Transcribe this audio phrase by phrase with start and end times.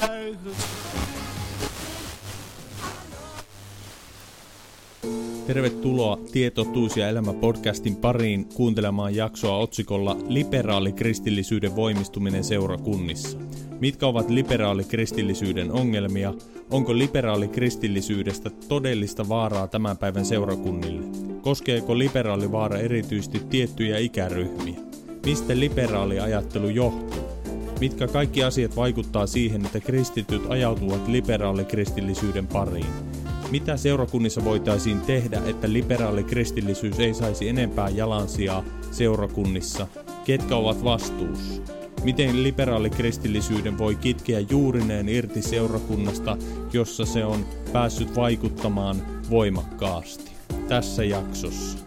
[0.00, 0.38] getuigen.
[5.46, 13.38] Tervetuloa Tietotuus ja elämä podcastin pariin kuuntelemaan jaksoa otsikolla Liberaali kristillisyyden voimistuminen seurakunnissa.
[13.80, 16.34] Mitkä ovat liberaali kristillisyyden ongelmia?
[16.70, 21.00] Onko liberaali kristillisyydestä todellista vaaraa tämän päivän seurakunnille?
[21.42, 24.80] Koskeeko liberaali vaara erityisesti tiettyjä ikäryhmiä?
[25.26, 27.19] Mistä liberaali ajattelu johtuu?
[27.80, 32.86] Mitkä kaikki asiat vaikuttaa siihen, että kristityt ajautuvat liberaali kristillisyyden pariin?
[33.50, 39.86] Mitä seurakunnissa voitaisiin tehdä, että liberaali kristillisyys ei saisi enempää jalansijaa seurakunnissa?
[40.24, 41.62] Ketkä ovat vastuussa?
[42.04, 46.36] Miten liberaali kristillisyyden voi kitkeä juurineen irti seurakunnasta,
[46.72, 48.96] jossa se on päässyt vaikuttamaan
[49.30, 50.30] voimakkaasti?
[50.68, 51.78] Tässä jaksossa.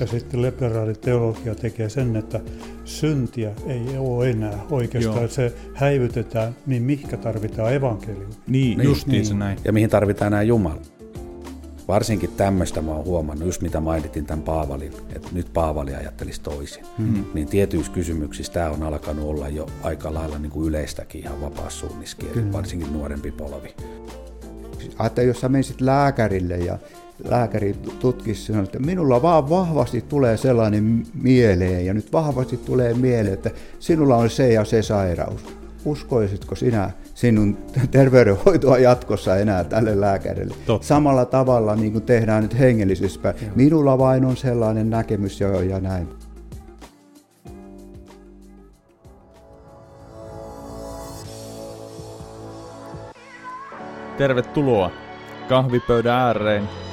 [0.00, 2.40] Ja sitten liberaali teologia tekee sen, että
[2.84, 5.16] syntiä ei ole enää oikeastaan.
[5.16, 5.28] Joo.
[5.28, 8.34] Se häivytetään, niin mihinkä tarvitaan evankeliumi?
[8.46, 9.58] Niin, Niin, justiinsa näin.
[9.64, 10.80] Ja mihin tarvitaan nämä Jumala.
[11.88, 16.84] Varsinkin tämmöistä mä oon huomannut, just mitä mainitin tämän Paavalin, että nyt Paavali ajattelisi toisin.
[16.98, 17.24] Hmm.
[17.34, 21.86] Niin tietyissä kysymyksissä tämä on alkanut olla jo aika lailla niin kuin yleistäkin ihan vapaassa
[21.86, 23.74] suunniskieli, varsinkin nuorempi polvi.
[24.98, 26.78] Ajattelin, jos sä menisit lääkärille ja
[27.24, 33.34] lääkäri tutkisi sinua, että minulla vaan vahvasti tulee sellainen mieleen ja nyt vahvasti tulee mieleen,
[33.34, 35.44] että sinulla on se ja se sairaus.
[35.84, 37.58] Uskoisitko sinä sinun
[37.90, 40.54] terveydenhoitoa jatkossa enää tälle lääkärille?
[40.66, 40.86] Totta.
[40.86, 43.36] Samalla tavalla niin kuin tehdään nyt hengellisyyspäin.
[43.54, 46.08] Minulla vain on sellainen näkemys ja, ja näin.
[54.18, 54.90] Tervetuloa
[55.48, 56.68] kahvipöydän ääreen,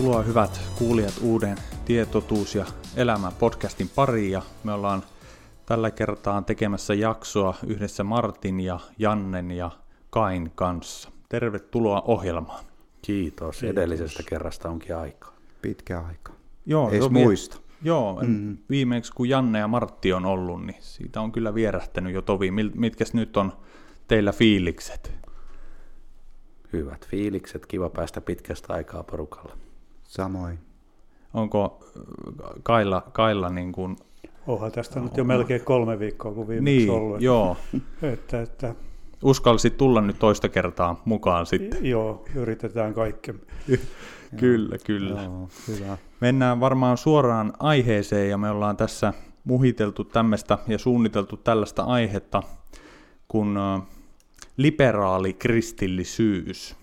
[0.00, 2.66] Tervetuloa hyvät kuulijat uuden Tietotuus ja
[2.96, 5.02] elämä podcastin pariin ja me ollaan
[5.66, 9.70] tällä kertaa tekemässä jaksoa yhdessä Martin ja Jannen ja
[10.10, 11.10] Kain kanssa.
[11.28, 12.64] Tervetuloa ohjelmaan.
[13.02, 13.62] Kiitos.
[13.62, 15.36] Edellisestä kerrasta onkin aikaa.
[15.62, 16.32] Pitkä aika.
[16.66, 17.60] Joo, Ees vie- muista.
[17.82, 18.58] Joo, mm.
[18.70, 22.50] viimeksi kun Janne ja Martti on ollut, niin siitä on kyllä vierähtänyt jo tovi.
[22.50, 23.52] Mil- Mitkäs nyt on
[24.08, 25.12] teillä fiilikset?
[26.72, 29.56] Hyvät fiilikset, kiva päästä pitkästä aikaa porukalla.
[30.10, 30.58] Samoin.
[31.34, 33.96] Onko äh, Kailla, Kailla niin kuin...
[34.46, 37.20] Onhan tästä nyt jo melkein kolme viikkoa, kun viimeksi Niin, ollut.
[37.20, 37.56] joo.
[38.02, 38.74] Että, että,
[39.22, 41.86] Uskalsit tulla nyt toista kertaa mukaan sitten.
[41.86, 43.34] joo, yritetään kaikki.
[44.36, 45.22] Kyllä, kyllä.
[45.22, 45.98] Joo, hyvä.
[46.20, 49.12] Mennään varmaan suoraan aiheeseen ja me ollaan tässä
[49.44, 52.42] muhiteltu tämmöistä ja suunniteltu tällaista aihetta
[53.28, 53.60] kuin ö,
[54.56, 56.76] liberaali kristillisyys.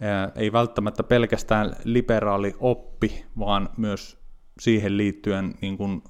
[0.00, 4.18] Ää, Ei välttämättä pelkästään liberaali oppi, vaan myös
[4.60, 6.02] siihen liittyen niin kuin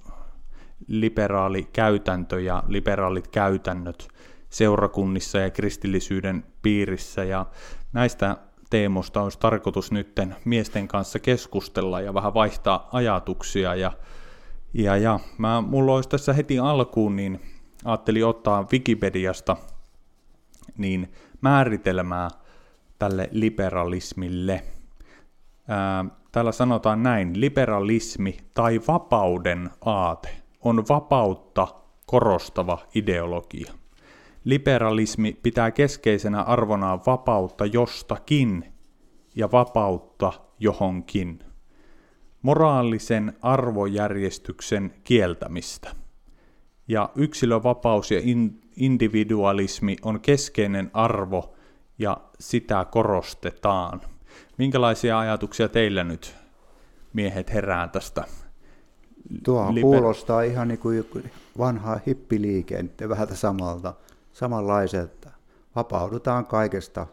[0.86, 4.08] liberaali käytäntö ja liberaalit käytännöt
[4.50, 7.24] seurakunnissa ja kristillisyyden piirissä.
[7.24, 7.46] Ja
[7.92, 8.36] näistä
[8.70, 13.74] teemoista olisi tarkoitus nytten miesten kanssa keskustella ja vähän vaihtaa ajatuksia.
[13.74, 13.92] Ja,
[14.74, 17.40] ja, ja mä, mulla olisi tässä heti alkuun, niin
[17.84, 19.56] ajattelin ottaa Wikipediasta
[20.78, 22.28] niin määritelmää
[22.98, 24.62] tälle liberalismille.
[25.68, 30.28] Ää, täällä sanotaan näin, liberalismi tai vapauden aate
[30.60, 31.68] on vapautta
[32.06, 33.72] korostava ideologia.
[34.44, 38.64] Liberalismi pitää keskeisenä arvonaan vapautta jostakin
[39.34, 41.38] ja vapautta johonkin.
[42.42, 45.90] Moraalisen arvojärjestyksen kieltämistä.
[46.88, 51.54] Ja yksilövapaus ja in- individualismi on keskeinen arvo
[51.98, 54.00] ja sitä korostetaan.
[54.58, 56.36] Minkälaisia ajatuksia teillä nyt
[57.12, 58.24] miehet herää tästä?
[59.44, 61.04] Tuo liber- kuulostaa ihan niin kuin
[61.58, 63.94] vanha hippiliike, vähän samalta,
[64.32, 65.30] samanlaiselta.
[65.76, 67.06] Vapaudutaan kaikesta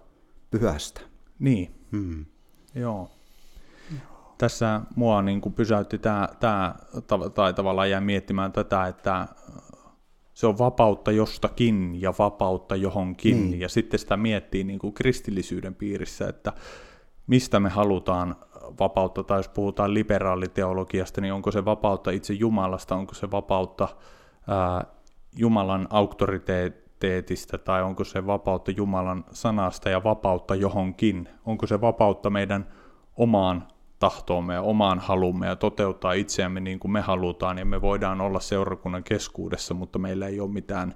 [0.52, 1.02] pyhästä.
[1.40, 2.26] Niin, hmm.
[2.76, 3.12] joo.
[4.38, 6.76] Tässä mua niin kuin pysäytti tämä, tämä,
[7.34, 9.28] tai tavallaan jäi miettimään tätä, että
[10.36, 13.62] se on vapautta jostakin ja vapautta johonkin, niin.
[13.62, 16.54] ja sitten sitä miettii niin kuin kristillisyyden piirissä, että
[17.28, 18.36] mistä me halutaan
[18.80, 23.88] vapautta, tai jos puhutaan liberaaliteologiasta, niin onko se vapautta itse Jumalasta, onko se vapautta
[24.48, 24.86] ää,
[25.38, 32.68] Jumalan auktoriteetista, tai onko se vapautta Jumalan sanasta ja vapautta johonkin, onko se vapautta meidän
[33.18, 33.68] omaan
[34.00, 38.40] tahtoomme ja omaan halumme ja toteuttaa itseämme niin kuin me halutaan, ja me voidaan olla
[38.40, 40.96] seurakunnan keskuudessa, mutta meillä ei ole mitään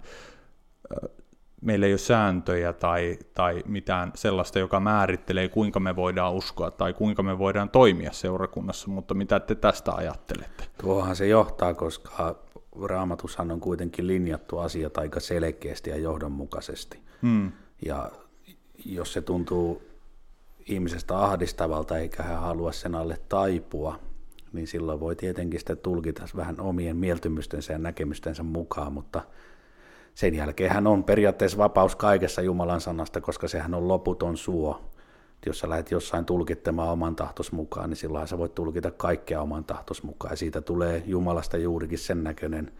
[1.61, 6.93] meillä ei ole sääntöjä tai, tai mitään sellaista, joka määrittelee, kuinka me voidaan uskoa tai
[6.93, 10.63] kuinka me voidaan toimia seurakunnassa, mutta mitä te tästä ajattelette?
[10.81, 12.35] Tuohan se johtaa, koska
[12.83, 16.99] raamatushan on kuitenkin linjattu asiat aika selkeästi ja johdonmukaisesti.
[17.21, 17.51] Hmm.
[17.85, 18.11] Ja
[18.85, 19.88] jos se tuntuu
[20.69, 23.99] ihmisestä ahdistavalta eikä hän halua sen alle taipua,
[24.53, 29.21] niin silloin voi tietenkin sitä tulkita vähän omien mieltymystensä ja näkemystensä mukaan, mutta–
[30.19, 34.81] sen jälkeen hän on periaatteessa vapaus kaikessa Jumalan sanasta, koska sehän on loputon suo.
[35.45, 39.63] Jos sä lähdet jossain tulkittamaan oman tahtos mukaan, niin silloin sä voit tulkita kaikkea oman
[39.63, 40.31] tahtos mukaan.
[40.31, 42.71] Ja siitä tulee Jumalasta juurikin sen näköinen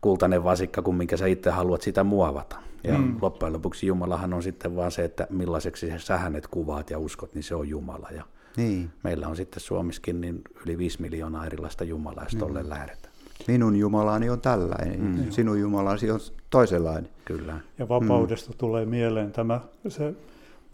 [0.00, 2.56] kultainen vasikka, kuin minkä sä itse haluat sitä muovata.
[2.84, 3.16] Ja mm.
[3.22, 7.42] loppujen lopuksi Jumalahan on sitten vaan se, että millaiseksi sä hänet kuvaat ja uskot, niin
[7.42, 8.08] se on Jumala.
[8.10, 8.24] Ja
[8.56, 8.90] niin.
[9.02, 12.68] meillä on sitten Suomessakin niin yli 5 miljoonaa erilaista Jumalaa, jos mm.
[12.68, 13.14] lähdetään.
[13.48, 15.30] Minun Jumalani on tällainen, mm.
[15.30, 16.20] sinun Jumalasi on
[16.50, 17.10] toisenlainen.
[17.24, 17.60] Kyllä.
[17.78, 18.56] Ja vapaudesta mm.
[18.58, 20.14] tulee mieleen tämä se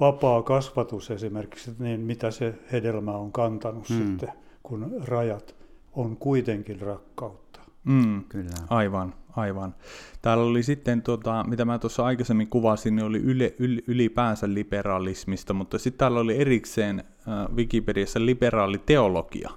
[0.01, 3.97] vapaa kasvatus esimerkiksi, niin mitä se hedelmä on kantanut mm.
[3.97, 4.33] sitten,
[4.63, 5.55] kun rajat
[5.93, 7.61] on kuitenkin rakkautta.
[7.85, 8.25] Mm.
[8.25, 8.51] Kyllä.
[8.71, 9.75] Aivan, aivan.
[10.23, 15.55] Täällä oli sitten, tuota, mitä mä tuossa aikaisemmin kuvasin, niin oli yle, yl, ylipäänsä liberalismista,
[15.55, 19.51] mutta sitten täällä oli erikseen äh, Wikipediassa liberaali teologia.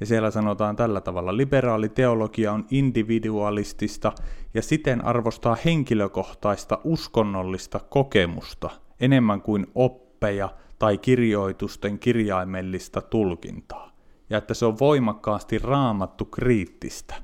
[0.00, 4.12] Ja siellä sanotaan tällä tavalla, liberaali teologia on individualistista
[4.54, 8.70] ja siten arvostaa henkilökohtaista uskonnollista kokemusta
[9.00, 10.48] enemmän kuin oppeja
[10.78, 13.92] tai kirjoitusten kirjaimellista tulkintaa,
[14.30, 17.14] ja että se on voimakkaasti raamattu kriittistä.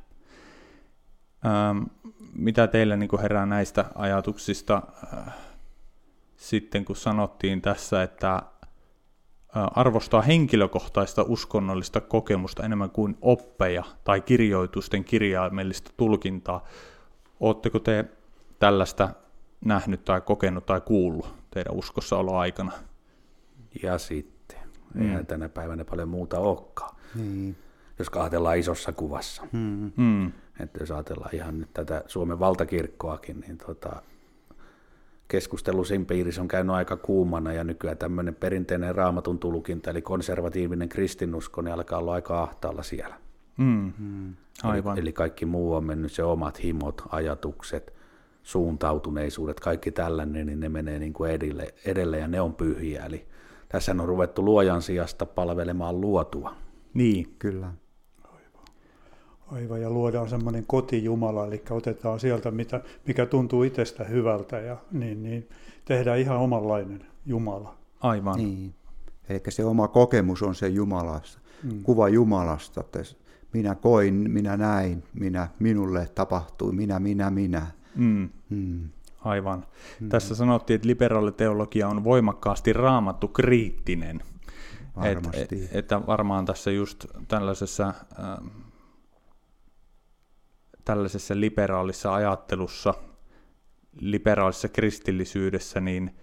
[1.47, 1.83] Ähm,
[2.35, 4.83] mitä teillä niin herää näistä ajatuksista
[5.15, 5.35] äh,
[6.37, 8.43] sitten, kun sanottiin tässä, että
[9.53, 16.65] arvostaa henkilökohtaista uskonnollista kokemusta enemmän kuin oppeja tai kirjoitusten kirjaimellista tulkintaa.
[17.41, 18.05] Oletteko te
[18.59, 19.09] tällaista
[19.65, 21.75] nähnyt tai kokenut tai kuullut teidän
[22.39, 22.73] aikana?
[23.83, 24.59] Ja sitten.
[24.95, 25.03] Mm.
[25.03, 26.97] Eihän tänä päivänä paljon muuta olekaan.
[27.15, 27.55] Mm.
[27.99, 29.43] Jos ajatellaan isossa kuvassa.
[29.53, 29.93] Mm.
[29.97, 30.33] Mm.
[30.61, 34.03] Että jos ajatellaan ihan nyt tätä Suomen valtakirkkoakin, niin tota,
[35.29, 40.89] keskustelu sen piirissä on käynyt aika kuumana ja nykyään tämmöinen perinteinen raamatun tulkinta, eli konservatiivinen
[40.89, 43.15] kristinusko, niin alkaa olla aika ahtaalla siellä.
[43.57, 43.93] Mm.
[43.99, 44.35] Mm.
[44.63, 44.93] Aivan.
[44.93, 47.93] Eli, eli kaikki muu on mennyt, se omat himot, ajatukset,
[48.43, 53.05] suuntautuneisuudet, kaikki tällainen, niin ne menee niin kuin edelle, edelle ja ne on pyhiä.
[53.07, 53.27] Eli
[53.69, 56.55] tässä on ruvettu luojan sijasta palvelemaan luotua.
[56.95, 57.35] Niin.
[57.39, 57.73] Kyllä.
[59.53, 65.23] Aivan, ja luodaan semmoinen kotijumala, eli otetaan sieltä, mitä, mikä tuntuu itsestä hyvältä, ja niin,
[65.23, 65.49] niin
[65.85, 67.75] tehdään ihan omanlainen Jumala.
[68.01, 68.37] Aivan.
[68.37, 68.75] Niin.
[69.29, 71.83] Eli se oma kokemus on se Jumalasta, mm.
[71.83, 72.99] kuva Jumalasta, että
[73.53, 77.67] minä koin, minä näin, minä, minulle tapahtui, minä, minä, minä.
[77.97, 78.29] Mm.
[78.51, 78.89] Mm.
[79.21, 79.65] Aivan.
[80.01, 80.09] Mm.
[80.09, 84.21] Tässä sanottiin, että liberaaliteologia on voimakkaasti raamattu kriittinen.
[84.97, 85.65] Varmasti.
[85.65, 87.87] Et, että varmaan tässä just tällaisessa...
[88.19, 88.51] Äh,
[90.89, 92.95] tällaisessa liberaalissa ajattelussa,
[94.01, 96.17] liberaalissa kristillisyydessä, niin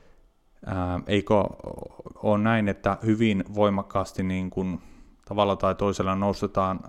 [0.65, 1.33] ää, eikö
[2.15, 4.81] ole näin, että hyvin voimakkaasti niin kuin,
[5.25, 6.79] tavalla tai toisella noustetaan,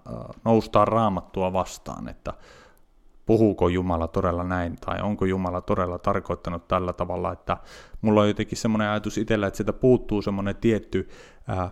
[0.45, 2.35] noustaan raamattua vastaan, että
[3.26, 7.56] puhuuko Jumala todella näin, tai onko Jumala todella tarkoittanut tällä tavalla, että
[8.00, 11.09] mulla on jotenkin semmoinen ajatus itsellä, että sitä puuttuu semmoinen tietty
[11.49, 11.71] ää,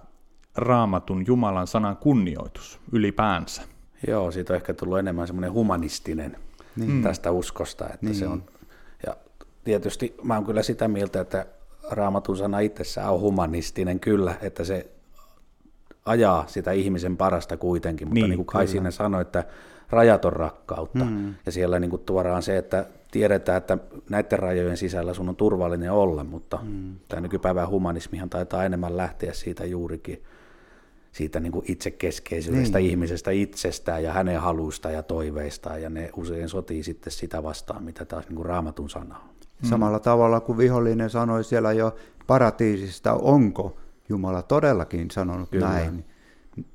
[0.56, 3.73] raamatun Jumalan sanan kunnioitus ylipäänsä.
[4.08, 6.36] Joo, siitä on ehkä tullut enemmän semmoinen humanistinen
[6.76, 7.02] niin.
[7.02, 7.84] tästä uskosta.
[7.84, 8.14] Että niin.
[8.14, 8.42] se on,
[9.06, 9.16] ja
[9.64, 11.46] tietysti mä oon kyllä sitä mieltä, että
[11.90, 14.90] raamatun sana itsessään on humanistinen kyllä, että se
[16.04, 19.44] ajaa sitä ihmisen parasta kuitenkin, mutta niin, niin kuin Kai siinä sanoi, että
[19.90, 21.04] rajat on rakkautta.
[21.04, 21.34] Mm.
[21.46, 23.78] Ja siellä niin kuin tuodaan se, että tiedetään, että
[24.10, 26.94] näiden rajojen sisällä sun on turvallinen olla, mutta mm.
[27.08, 30.22] tämä nykypäivän humanismihan taitaa enemmän lähteä siitä juurikin
[31.14, 32.90] siitä niin kuin itsekeskeisyydestä niin.
[32.90, 38.04] ihmisestä itsestään ja hänen haluista ja toiveistaan, ja ne usein sotii sitten sitä vastaan, mitä
[38.04, 39.30] taas niin kuin raamatun sana on.
[39.62, 39.68] Mm.
[39.68, 41.94] Samalla tavalla kuin vihollinen sanoi siellä jo
[42.26, 43.76] paratiisista, onko
[44.08, 45.68] Jumala todellakin sanonut Kyllä.
[45.68, 46.04] näin,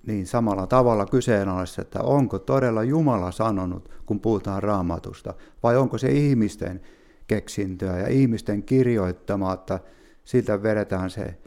[0.08, 6.12] niin samalla tavalla kyseenalaista, että onko todella Jumala sanonut, kun puhutaan raamatusta, vai onko se
[6.12, 6.81] ihmisten
[7.27, 9.79] keksintöä ja ihmisten kirjoittamaa, että
[10.25, 11.38] siitä vedetään se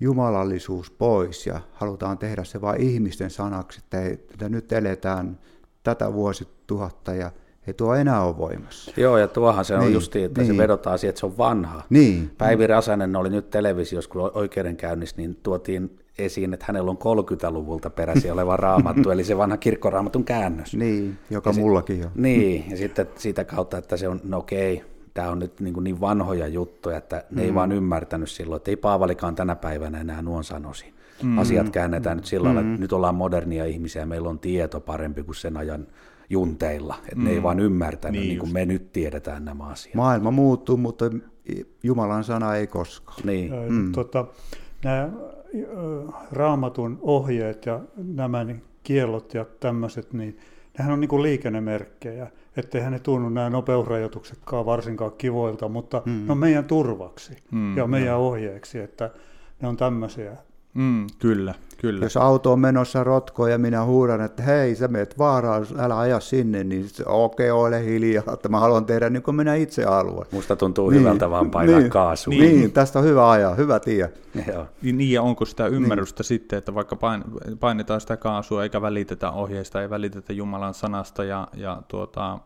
[0.00, 5.38] jumalallisuus pois ja halutaan tehdä se vain ihmisten sanaksi, että, ei, että nyt eletään
[5.82, 7.30] tätä vuosituhatta ja
[7.66, 8.92] ei tuo enää ole voimassa.
[8.96, 10.52] Joo, ja tuohan se on niin, justiin, että niin.
[10.52, 11.82] se vedotaan siihen, että se on vanha.
[11.90, 12.30] Niin.
[12.38, 18.32] Päivi Rasanen oli nyt televisiossa, kun oikeudenkäynnissä, niin tuotiin esiin, että hänellä on 30-luvulta peräisin
[18.32, 20.74] oleva raamattu, eli se vanha kirkkoraamatun käännös.
[20.74, 22.10] Niin, joka ja mullakin on.
[22.14, 24.84] Niin, ja sitten siitä kautta, että se on, no okei,
[25.18, 27.46] tämä on nyt niin, kuin niin vanhoja juttuja, että ne mm.
[27.46, 30.94] ei vaan ymmärtänyt silloin, että ei Paavalikaan tänä päivänä enää nuon sanosi.
[31.22, 31.38] Mm.
[31.38, 32.68] Asiat käännetään nyt sillä lailla, mm.
[32.70, 35.86] että nyt ollaan modernia ihmisiä ja meillä on tieto parempi kuin sen ajan
[36.30, 37.24] junteilla, että mm.
[37.24, 37.42] ne ei mm.
[37.42, 39.94] vaan ymmärtänyt niin, niin kuin me nyt tiedetään nämä asiat.
[39.94, 41.04] Maailma muuttuu, mutta
[41.82, 43.20] Jumalan sana ei koskaan.
[43.24, 43.52] Niin.
[43.68, 43.92] Mm.
[43.92, 44.26] Tota,
[44.84, 45.10] nämä
[46.32, 50.38] raamatun ohjeet ja nämä niin kiellot ja tämmöiset, niin
[50.78, 56.26] nehän on niin kuin liikennemerkkejä, ettei ne tunnu nämä nopeusrajoituksetkaan varsinkaan kivoilta, mutta mm.
[56.26, 58.26] ne on meidän turvaksi mm, ja meidän no.
[58.26, 59.10] ohjeeksi, että
[59.62, 60.36] ne on tämmöisiä.
[60.74, 61.54] Mm, kyllä.
[61.80, 62.04] Kyllä.
[62.04, 66.20] Jos auto on menossa rotkoon ja minä huudan, että hei, sä meet vaaraan, älä aja
[66.20, 70.26] sinne, niin okei, okay, ole hiljaa, että mä haluan tehdä niin kuin minä itse haluan.
[70.30, 71.00] Musta tuntuu niin.
[71.00, 71.90] hyvältä vaan painaa niin.
[71.90, 72.30] kaasua.
[72.30, 72.56] Niin.
[72.56, 74.12] niin, tästä on hyvä ajaa, hyvä tie.
[74.82, 76.26] Niin, niin, ja onko sitä ymmärrystä niin.
[76.26, 76.96] sitten, että vaikka
[77.60, 82.38] painetaan sitä kaasua eikä välitetä ohjeista, ei välitetä Jumalan sanasta ja, ja tuota,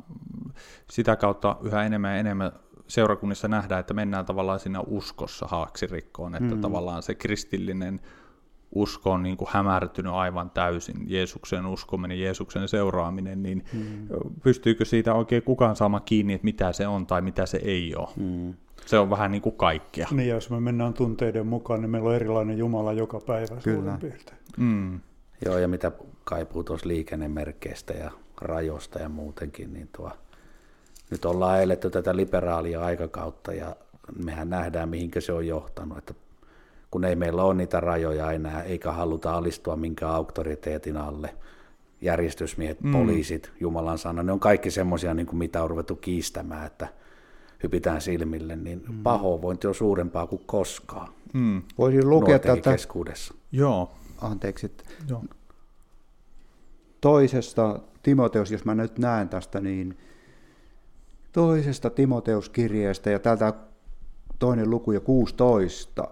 [0.91, 2.53] sitä kautta yhä enemmän ja enemmän
[2.87, 6.61] seurakunnissa nähdään, että mennään tavallaan siinä uskossa haaksirikkoon, että mm.
[6.61, 8.01] tavallaan se kristillinen
[8.75, 14.09] usko on niin kuin hämärtynyt aivan täysin, Jeesuksen uskominen, Jeesuksen seuraaminen, niin mm.
[14.43, 18.09] pystyykö siitä oikein kukaan saamaan kiinni, että mitä se on tai mitä se ei ole?
[18.17, 18.55] Mm.
[18.87, 20.09] Se on vähän niin kuin kaikkea.
[20.11, 23.99] Niin, jos me mennään tunteiden mukaan, niin meillä on erilainen Jumala joka päivä Kyllä.
[24.01, 24.39] piirtein.
[24.57, 25.01] Mm.
[25.45, 25.93] Joo, ja mitä
[26.25, 28.11] kaipuu tuossa liikennemerkeistä ja
[28.41, 30.11] rajoista ja muutenkin, niin tuo,
[31.13, 33.77] nyt ollaan eletty tätä liberaalia aikakautta ja
[34.25, 36.15] mehän nähdään, mihinkä se on johtanut, että
[36.91, 41.35] kun ei meillä ole niitä rajoja enää, eikä haluta alistua minkään auktoriteetin alle.
[42.01, 42.93] Järjestysmiehet, mm.
[42.93, 46.89] poliisit, Jumalan sana, ne on kaikki semmoisia, niin mitä on ruvettu kiistämään, että
[47.63, 49.03] hypitään silmille, niin mm.
[49.03, 51.09] pahoinvointi on suurempaa kuin koskaan.
[51.33, 51.63] Mm.
[51.79, 52.71] Voisin lukea tätä...
[52.71, 53.35] keskuudessa.
[53.53, 53.91] Joo.
[54.21, 54.73] Anteeksi.
[55.09, 55.25] Joo.
[57.01, 59.99] Toisesta Timoteus, jos mä nyt näen tästä, niin
[61.33, 63.53] toisesta Timoteus-kirjeestä ja täältä
[64.39, 66.09] toinen luku ja 16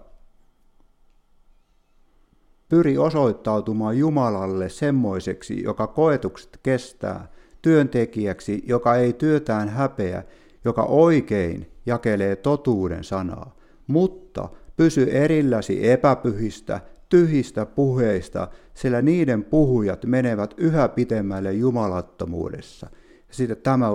[2.71, 7.27] Pyri osoittautumaan Jumalalle semmoiseksi, joka koetukset kestää,
[7.61, 10.23] työntekijäksi, joka ei työtään häpeä,
[10.65, 13.55] joka oikein jakelee totuuden sanaa,
[13.87, 22.87] mutta pysy erilläsi epäpyhistä, tyhistä puheista, sillä niiden puhujat menevät yhä pitemmälle jumalattomuudessa.
[23.27, 23.87] Ja sitten tämä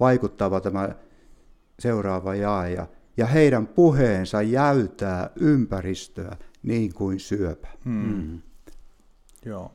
[0.00, 0.88] vaikuttava tämä
[1.78, 7.68] seuraava jae, ja heidän puheensa jäytää ympäristöä niin kuin syöpä.
[7.84, 8.14] Hmm.
[8.14, 8.40] Mm.
[9.44, 9.72] Joo.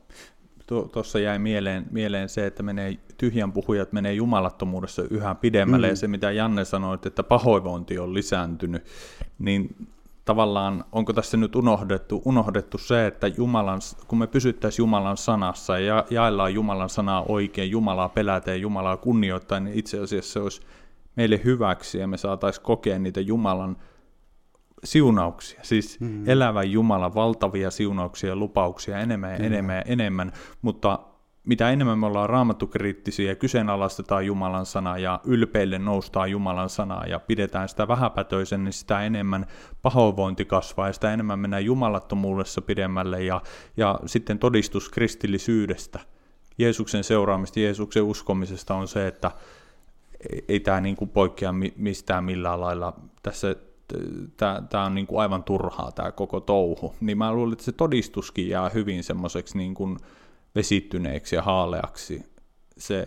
[0.92, 5.90] Tuossa jäi mieleen, mieleen se, että menee, tyhjän puhujat menee jumalattomuudessa yhä pidemmälle, mm.
[5.90, 8.84] ja se mitä Janne sanoi, että pahoinvointi on lisääntynyt,
[9.38, 9.88] niin
[10.30, 16.04] tavallaan onko tässä nyt unohdettu, unohdettu se, että Jumalan, kun me pysyttäisiin Jumalan sanassa ja
[16.10, 20.60] jaellaan Jumalan sanaa oikein, Jumalaa pelätään, Jumalaa kunnioittaa, niin itse asiassa se olisi
[21.16, 23.76] meille hyväksi ja me saataisiin kokea niitä Jumalan
[24.84, 26.28] siunauksia, siis mm.
[26.28, 29.44] elävä Jumala, valtavia siunauksia ja lupauksia enemmän ja mm.
[29.44, 30.32] enemmän ja enemmän,
[30.62, 30.98] mutta
[31.44, 37.20] mitä enemmän me ollaan raamattukriittisiä ja kyseenalaistetaan Jumalan sanaa ja ylpeille noustaa Jumalan sanaa ja
[37.20, 39.46] pidetään sitä vähäpätöisen, niin sitä enemmän
[39.82, 43.42] pahoinvointi kasvaa ja sitä enemmän mennään jumalattomuudessa pidemmälle ja,
[43.76, 46.00] ja sitten todistus kristillisyydestä,
[46.58, 49.30] Jeesuksen seuraamista, Jeesuksen uskomisesta on se, että
[50.48, 52.92] ei, tämä niin kuin poikkea mistään millään lailla.
[53.22, 53.56] Tässä
[54.70, 58.48] tämä on niin kuin aivan turhaa tämä koko touhu, niin mä luulen, että se todistuskin
[58.48, 59.96] jää hyvin semmoiseksi niin kuin
[60.54, 62.26] vesittyneeksi ja haaleaksi.
[62.78, 63.06] Se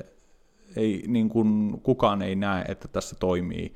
[0.76, 3.74] ei, niin kuin, kukaan ei näe, että tässä toimii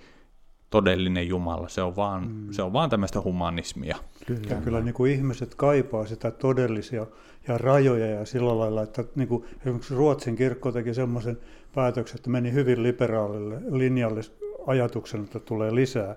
[0.70, 1.70] todellinen Jumala.
[1.70, 2.52] Se on vaan, mm.
[2.52, 3.98] se on vaan tämmöistä humanismia.
[4.26, 7.08] Kyllä, ja kyllä niin kuin ihmiset kaipaa sitä todellisia
[7.48, 11.38] ja rajoja ja sillä lailla, että niin kuin esimerkiksi Ruotsin kirkko teki semmoisen
[11.76, 14.22] päätöksen, että meni hyvin liberaalille linjalle
[14.68, 16.16] ajatuksen, että tulee lisää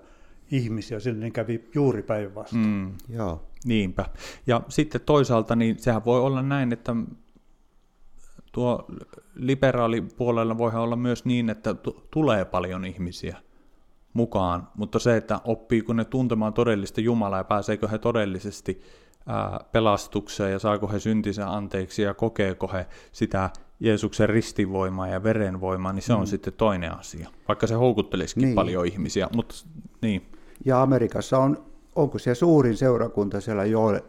[0.51, 2.65] ihmisiä, sinne niin kävi juuri päinvastoin.
[2.65, 2.91] Mm.
[3.09, 3.43] Joo.
[3.65, 4.05] Niinpä.
[4.47, 6.95] Ja sitten toisaalta, niin sehän voi olla näin, että
[8.51, 8.85] tuo
[9.35, 13.37] liberaalipuolella voi olla myös niin, että t- tulee paljon ihmisiä
[14.13, 18.81] mukaan, mutta se, että oppiiko ne tuntemaan todellista Jumalaa ja pääseekö he todellisesti
[19.27, 25.93] ää, pelastukseen ja saako he syntisen anteeksi ja kokeeko he sitä Jeesuksen ristivoimaa ja verenvoimaa,
[25.93, 26.25] niin se on mm.
[26.25, 28.55] sitten toinen asia, vaikka se houkuttelisikin niin.
[28.55, 29.29] paljon ihmisiä.
[29.35, 29.55] Mutta,
[30.01, 30.31] niin.
[30.65, 33.99] Ja Amerikassa on, onko se suurin seurakunta siellä Joel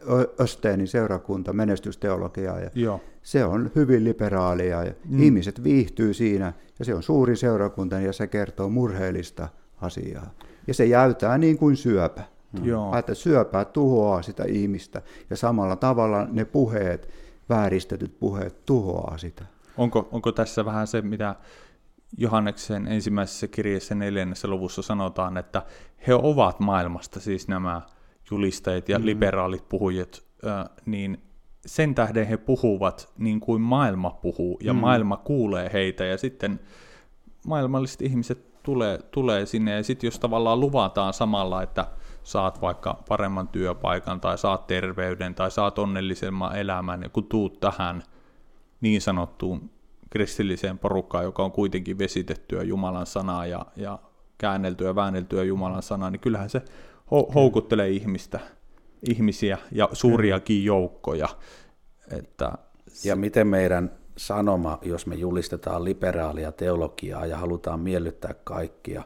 [0.40, 3.00] Östeenin seurakunta, menestysteologiaa, ja Joo.
[3.22, 5.22] se on hyvin liberaalia, ja mm.
[5.22, 9.48] ihmiset viihtyy siinä, ja se on suurin seurakunta, ja se kertoo murheellista
[9.80, 10.30] asiaa.
[10.66, 12.22] Ja se jäytää niin kuin syöpä.
[12.52, 12.64] Mm.
[12.64, 12.98] Joo.
[12.98, 17.08] Että syöpää tuhoaa sitä ihmistä, ja samalla tavalla ne puheet,
[17.48, 19.44] vääristetyt puheet tuhoaa sitä.
[19.76, 21.34] Onko, onko tässä vähän se, mitä
[22.18, 25.62] Johanneksen ensimmäisessä kirjeessä neljännessä luvussa sanotaan, että
[26.06, 27.82] he ovat maailmasta, siis nämä
[28.30, 29.04] julistajat ja mm.
[29.04, 30.24] liberaalit puhujat,
[30.86, 31.22] niin
[31.66, 34.80] sen tähden he puhuvat niin kuin maailma puhuu, ja mm.
[34.80, 36.60] maailma kuulee heitä, ja sitten
[37.46, 41.86] maailmalliset ihmiset tulee, tulee sinne, ja sitten jos tavallaan luvataan samalla, että
[42.22, 48.02] saat vaikka paremman työpaikan, tai saat terveyden, tai saat onnellisemman elämän, ja kun tuut tähän
[48.80, 49.70] niin sanottuun
[50.12, 53.98] kristilliseen porukkaan, joka on kuitenkin vesitettyä Jumalan sanaa ja, ja
[54.38, 56.58] käänneltyä ja väänneltyä Jumalan sanaa, niin kyllähän se
[57.06, 58.40] ho- houkuttelee ihmistä,
[59.08, 61.28] ihmisiä ja suuriakin joukkoja.
[62.10, 62.52] Että
[63.04, 69.02] ja miten meidän sanoma, jos me julistetaan liberaalia teologiaa ja halutaan miellyttää kaikkia,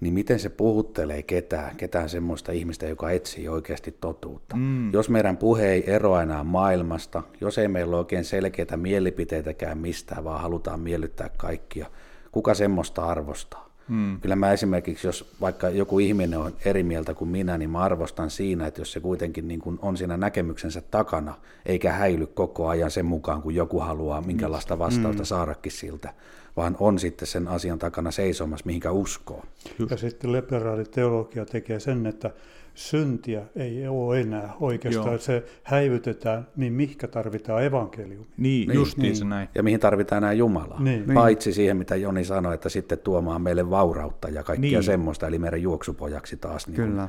[0.00, 4.56] niin miten se puhuttelee ketään, ketään semmoista ihmistä, joka etsii oikeasti totuutta.
[4.56, 4.92] Mm.
[4.92, 10.24] Jos meidän puhe ei eroa enää maailmasta, jos ei meillä ole oikein selkeitä mielipiteitäkään mistään,
[10.24, 11.86] vaan halutaan miellyttää kaikkia,
[12.32, 13.66] kuka semmoista arvostaa?
[13.88, 14.20] Mm.
[14.20, 18.30] Kyllä mä esimerkiksi, jos vaikka joku ihminen on eri mieltä kuin minä, niin mä arvostan
[18.30, 21.34] siinä, että jos se kuitenkin niin kuin on siinä näkemyksensä takana,
[21.66, 25.26] eikä häily koko ajan sen mukaan, kun joku haluaa minkälaista vastausta mm.
[25.26, 26.14] saadakin siltä,
[26.56, 29.44] vaan on sitten sen asian takana seisomassa, mihinkä uskoo.
[29.90, 32.30] Ja sitten liberaali teologia tekee sen, että
[32.76, 35.18] syntiä ei ole enää oikeastaan, Joo.
[35.18, 38.26] se häivytetään, niin mihkä tarvitaan evankeliumi.
[38.36, 39.16] Niin, niin justiin niin.
[39.16, 39.48] se näin.
[39.54, 40.80] Ja mihin tarvitaan enää Jumalaa.
[40.80, 41.04] Niin.
[41.14, 44.82] Paitsi siihen, mitä Joni sanoi, että sitten tuomaan meille vaurautta ja kaikkia niin.
[44.82, 46.66] semmoista, eli meidän juoksupojaksi taas.
[46.66, 47.08] Niin Kyllä.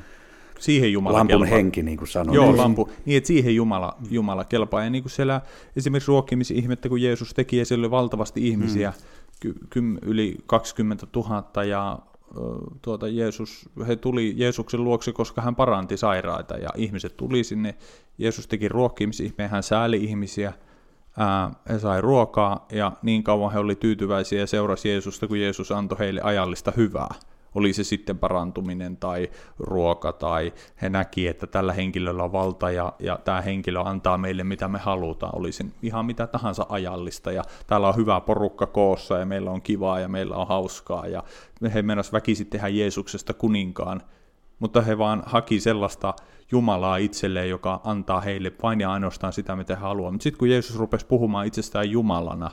[0.59, 1.55] siihen Jumala Lampun kelpaa.
[1.57, 2.35] henki, niin kuin sanoin.
[2.35, 2.57] Joo, niin.
[2.57, 2.89] lampu.
[3.05, 4.83] Niin, että siihen Jumala, Jumala kelpaa.
[4.83, 5.41] Ja niin kuin siellä
[5.75, 9.16] esimerkiksi ruokkimisihmettä, kun Jeesus teki, ja siellä oli valtavasti ihmisiä, mm
[10.01, 11.99] yli 20 000 ja
[12.81, 17.75] tuota Jeesus, he tuli Jeesuksen luokse, koska hän paranti sairaita ja ihmiset tuli sinne.
[18.17, 20.53] Jeesus teki ruokkimisihmeen, hän sääli ihmisiä,
[21.17, 25.71] ää, he sai ruokaa ja niin kauan he oli tyytyväisiä ja seurasi Jeesusta, kun Jeesus
[25.71, 27.15] antoi heille ajallista hyvää
[27.57, 32.93] oli se sitten parantuminen tai ruoka, tai he näki, että tällä henkilöllä on valta ja,
[32.99, 37.43] ja tämä henkilö antaa meille mitä me halutaan, oli se ihan mitä tahansa ajallista, ja
[37.67, 41.23] täällä on hyvä porukka koossa, ja meillä on kivaa, ja meillä on hauskaa, ja
[41.73, 44.01] he mennäs väkisi tehdä Jeesuksesta kuninkaan,
[44.59, 46.13] mutta he vaan haki sellaista
[46.51, 50.13] Jumalaa itselleen, joka antaa heille vain ja ainoastaan sitä, mitä he haluavat.
[50.13, 52.51] Mutta sitten kun Jeesus rupesi puhumaan itsestään Jumalana,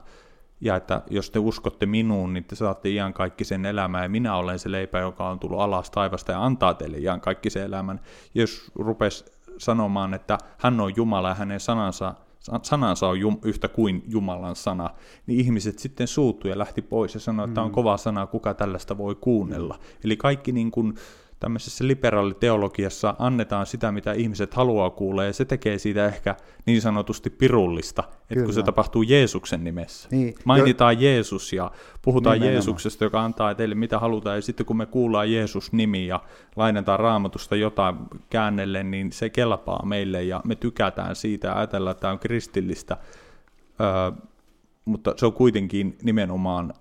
[0.64, 4.36] ja että jos te uskotte minuun, niin te saatte iän kaikki sen elämän, ja minä
[4.36, 8.00] olen se leipä, joka on tullut alas taivasta ja antaa teille iän kaikki sen elämän.
[8.34, 9.24] Jos rupesi
[9.58, 12.14] sanomaan, että hän on Jumala ja hänen sanansa,
[12.62, 14.90] sanansa on jum, yhtä kuin Jumalan sana,
[15.26, 17.64] niin ihmiset sitten suuttui ja lähti pois ja sanoi, että mm.
[17.64, 19.78] on kova sana, kuka tällaista voi kuunnella.
[20.04, 20.94] Eli kaikki niin kuin,
[21.44, 27.30] tämmöisessä liberaaliteologiassa annetaan sitä, mitä ihmiset haluaa kuulla, ja se tekee siitä ehkä niin sanotusti
[27.30, 30.08] pirullista, että kun se tapahtuu Jeesuksen nimessä.
[30.12, 30.34] Niin.
[30.44, 31.00] Mainitaan jo...
[31.00, 31.70] Jeesus ja
[32.02, 32.54] puhutaan Nimenomaan.
[32.54, 36.20] Jeesuksesta, joka antaa teille mitä halutaan, ja sitten kun me kuullaan Jeesus-nimi ja
[36.56, 37.96] lainataan raamatusta jotain
[38.30, 42.96] käännelle, niin se kelpaa meille, ja me tykätään siitä ja ajatellaan, että tämä on kristillistä,
[43.80, 44.22] öö,
[44.84, 46.74] mutta se on kuitenkin nimenomaan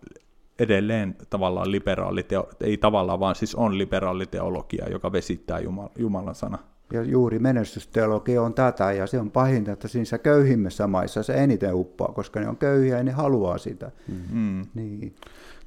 [0.59, 6.35] edelleen tavallaan liberaali, teo, ei tavallaan, vaan siis on liberaali teologia, joka vesittää Jumal, Jumalan
[6.35, 6.57] sana.
[6.93, 11.75] Ja juuri menestysteologia on tätä, ja se on pahinta, että siinä köyhimmissä maissa se eniten
[11.75, 13.91] uppoaa, koska ne on köyhiä ja ne haluaa sitä.
[14.31, 14.65] Mm.
[14.73, 15.15] Niin.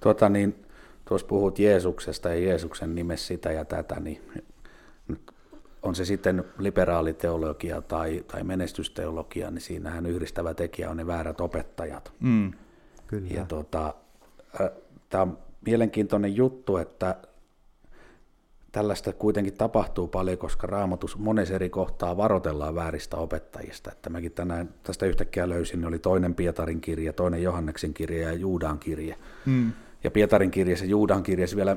[0.01, 0.55] Tuota, niin,
[1.09, 4.22] tuossa puhut Jeesuksesta ja Jeesuksen nimessä sitä ja tätä, niin
[5.83, 12.12] on se sitten liberaaliteologia tai, tai menestysteologia, niin siinähän yhdistävä tekijä on ne väärät opettajat.
[12.20, 12.53] Mm.
[13.07, 13.29] Kyllä.
[13.31, 13.94] Ja tuota,
[15.09, 17.16] tämä on mielenkiintoinen juttu, että
[18.73, 23.92] tällaista kuitenkin tapahtuu paljon, koska raamatus monessa eri kohtaa varoitellaan vääristä opettajista.
[23.92, 28.35] Että mäkin tänään tästä yhtäkkiä löysin, niin oli toinen Pietarin kirja, toinen Johanneksen kirja ja
[28.35, 29.16] Juudan kirja.
[29.47, 29.73] Mm.
[30.05, 31.77] Ja Pietarin kirjassa ja Juudan kirjassa vielä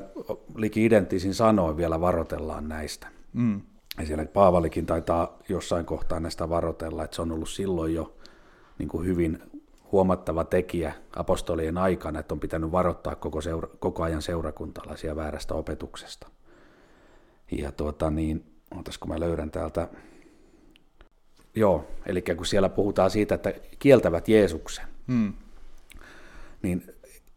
[0.56, 3.06] liki identtisin sanoin vielä varoitellaan näistä.
[3.32, 3.60] Mm.
[3.98, 8.14] Ja siellä Paavalikin taitaa jossain kohtaa näistä varotella, että se on ollut silloin jo
[8.78, 9.42] niin kuin hyvin
[9.92, 16.28] huomattava tekijä apostolien aikana, että on pitänyt varoittaa koko, seura, koko ajan seurakuntalaisia väärästä opetuksesta.
[17.52, 18.44] Ja tuota niin,
[19.00, 19.88] kun mä löydän täältä,
[21.54, 25.32] joo, eli kun siellä puhutaan siitä, että kieltävät Jeesuksen, hmm.
[26.62, 26.94] niin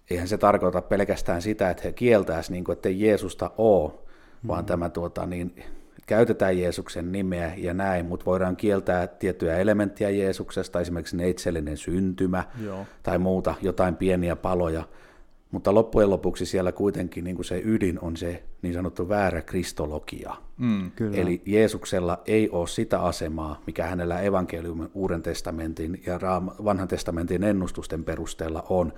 [0.09, 4.47] eihän se tarkoita pelkästään sitä, että he kieltäisivät, niin kuin, että ei Jeesusta ole, hmm.
[4.47, 5.63] vaan tämä tuota, niin,
[6.07, 12.85] käytetään Jeesuksen nimeä ja näin, mutta voidaan kieltää tiettyjä elementtiä Jeesuksesta, esimerkiksi neitsellinen syntymä Joo.
[13.03, 14.83] tai muuta, jotain pieniä paloja,
[15.51, 20.35] mutta loppujen lopuksi siellä kuitenkin niin kuin se ydin on se niin sanottu väärä kristologia.
[20.57, 21.17] Mm, kyllä.
[21.17, 26.19] Eli Jeesuksella ei ole sitä asemaa, mikä hänellä evankeliumin uuden testamentin ja
[26.63, 28.93] vanhan testamentin ennustusten perusteella on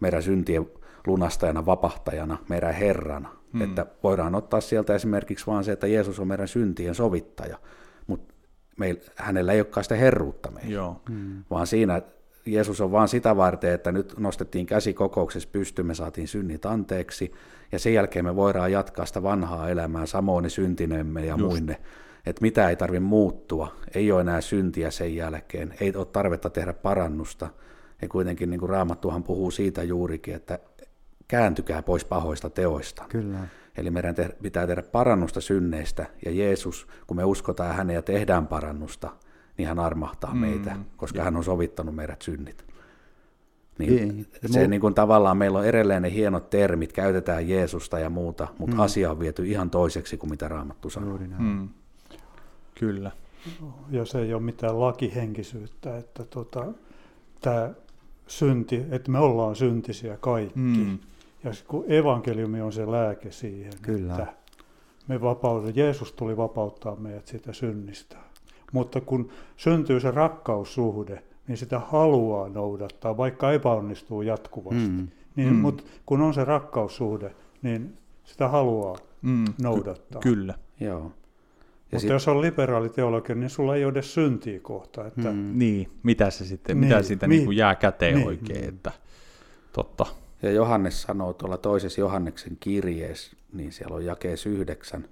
[0.00, 0.66] meidän syntien
[1.06, 3.39] lunastajana, vapahtajana, meidän Herrana.
[3.52, 3.62] Hmm.
[3.62, 7.58] Että voidaan ottaa sieltä esimerkiksi vaan se, että Jeesus on meidän syntien sovittaja,
[8.06, 8.34] mutta
[8.78, 11.00] meil, hänellä ei olekaan sitä herruutta meillä, Joo.
[11.10, 11.44] Hmm.
[11.50, 12.02] vaan siinä
[12.46, 17.32] Jeesus on vaan sitä varten, että nyt nostettiin käsi kokouksessa pystyyn, me saatiin synnit anteeksi,
[17.72, 21.44] ja sen jälkeen me voidaan jatkaa sitä vanhaa elämää, samoin syntinemme ja Just.
[21.44, 21.80] muinne,
[22.26, 26.72] että mitä ei tarvitse muuttua, ei ole enää syntiä sen jälkeen, ei ole tarvetta tehdä
[26.72, 27.48] parannusta,
[28.02, 30.58] ja kuitenkin niin kuin Raamattuhan puhuu siitä juurikin, että
[31.30, 33.04] kääntykää pois pahoista teoista.
[33.08, 33.38] Kyllä.
[33.76, 38.46] Eli meidän te- pitää tehdä parannusta synneistä, ja Jeesus, kun me uskotaan häneen ja tehdään
[38.46, 39.10] parannusta,
[39.58, 40.40] niin hän armahtaa mm.
[40.40, 41.24] meitä, koska ja.
[41.24, 42.64] hän on sovittanut meidät synnit.
[43.78, 44.26] Niin, niin.
[44.46, 48.76] Se niin kuin tavallaan meillä on edelleen ne hienot termit, käytetään Jeesusta ja muuta, mutta
[48.76, 48.82] mm.
[48.82, 51.18] asia on viety ihan toiseksi kuin mitä Raamattu sanoo.
[51.38, 51.68] Mm.
[52.74, 53.10] Kyllä.
[53.90, 56.66] Ja se ei ole mitään lakihenkisyyttä, että tota,
[57.40, 57.70] tämä
[58.26, 60.58] synti, että me ollaan syntisiä kaikki.
[60.58, 60.98] Mm.
[61.44, 64.12] Ja kun evankeliumi on se lääke siihen, Kyllä.
[64.12, 64.26] että
[65.08, 65.72] me vapaudumme.
[65.74, 68.16] Jeesus tuli vapauttaa meidät sitä synnistä.
[68.72, 74.88] Mutta kun syntyy se rakkaussuhde, niin sitä haluaa noudattaa, vaikka epäonnistuu jatkuvasti.
[74.88, 75.08] Mm.
[75.36, 75.56] Niin, mm.
[75.56, 79.44] Mutta kun on se rakkaussuhde, niin sitä haluaa mm.
[79.62, 80.20] noudattaa.
[80.20, 80.54] Ky- kyllä.
[80.80, 81.02] Joo.
[81.02, 82.10] Mutta sit...
[82.10, 85.06] jos on liberaali teologia, niin sulla ei ole edes syntiä kohta.
[85.06, 85.32] Että...
[85.32, 85.50] Mm.
[85.54, 88.92] Niin, mitä se sitten, niin, mitä siitä niin, niin jää käteen niin, oikein, että
[89.72, 90.06] totta.
[90.42, 95.08] Ja Johannes sanoo tuolla toisessa Johanneksen kirjeessä, niin siellä on jakees yhdeksän,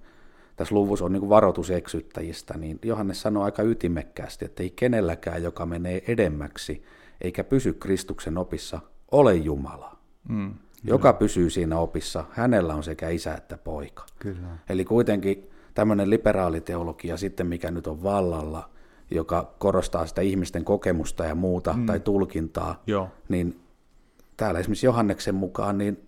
[0.56, 5.66] tässä luvussa on niin varoitus eksyttäjistä, niin Johannes sanoo aika ytimekkäästi, että ei kenelläkään, joka
[5.66, 6.82] menee edemmäksi
[7.20, 9.96] eikä pysy Kristuksen opissa, ole Jumala.
[10.28, 14.06] Mm, joka pysyy siinä opissa, hänellä on sekä isä että poika.
[14.18, 14.48] Kyllä.
[14.68, 18.70] Eli kuitenkin tämmöinen liberaaliteologia sitten, mikä nyt on vallalla,
[19.10, 21.86] joka korostaa sitä ihmisten kokemusta ja muuta mm.
[21.86, 23.08] tai tulkintaa, Joo.
[23.28, 23.60] niin
[24.38, 26.06] täällä esimerkiksi Johanneksen mukaan, niin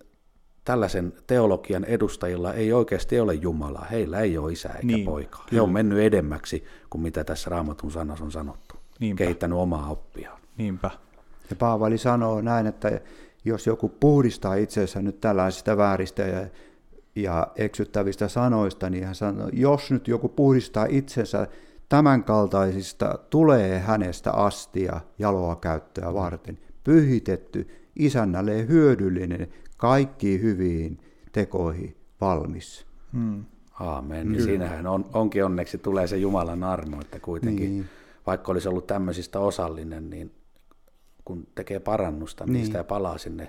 [0.65, 3.85] tällaisen teologian edustajilla ei oikeasti ole Jumalaa.
[3.91, 5.45] Heillä ei ole isää eikä niin, poikaa.
[5.49, 5.59] Kyllä.
[5.59, 8.75] He on mennyt edemmäksi kuin mitä tässä Raamatun sanassa on sanottu.
[8.99, 9.17] Niinpä.
[9.17, 10.41] Kehittänyt omaa oppiaan.
[10.57, 10.91] Niinpä.
[11.49, 13.01] Ja Paavali sanoo näin, että
[13.45, 16.47] jos joku puhdistaa itseensä nyt tällaisista vääristä ja,
[17.15, 21.47] ja eksyttävistä sanoista, niin hän sanoo, jos nyt joku puhdistaa itsensä
[21.89, 30.99] tämänkaltaisista, tulee hänestä astia jaloa käyttöä varten, pyhitetty, isännälle hyödyllinen, kaikkiin hyviin
[31.31, 32.85] tekoihin valmis.
[33.13, 33.45] Hmm.
[33.79, 34.31] Aamen.
[34.31, 37.85] Niin siinähän on, onkin onneksi tulee se Jumalan armo, että kuitenkin niin.
[38.27, 40.31] vaikka olisi ollut tämmöisistä osallinen, niin
[41.25, 42.53] kun tekee parannusta niin.
[42.53, 43.47] niistä ja palaa sinne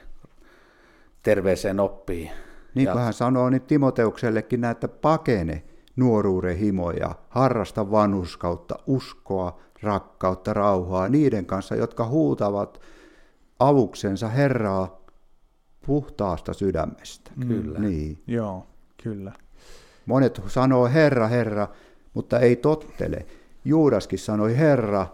[1.22, 2.31] terveeseen oppiin.
[2.74, 5.62] Niin kuin hän sanoo niin Timoteuksellekin että pakene
[5.96, 12.81] nuoruuden himoja, harrasta vanhuskautta, uskoa, rakkautta, rauhaa niiden kanssa, jotka huutavat
[13.68, 15.03] avuksensa Herraa
[15.87, 17.31] puhtaasta sydämestä.
[17.37, 17.48] Mm.
[17.48, 17.79] Kyllä.
[17.79, 18.22] Niin.
[18.27, 18.66] Joo,
[19.03, 19.33] kyllä.
[20.07, 21.68] Monet sanoo Herra, Herra,
[22.14, 23.27] mutta ei tottele.
[23.64, 25.07] Juudaskin sanoi Herra.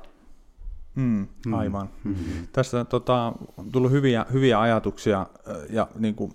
[0.94, 1.54] Mm, mm.
[1.54, 1.90] aivan.
[2.04, 2.11] Mm.
[2.11, 2.46] Mm.
[2.52, 5.26] Tässä tota, on tullut hyviä, hyviä ajatuksia
[5.70, 6.32] ja niin kuin,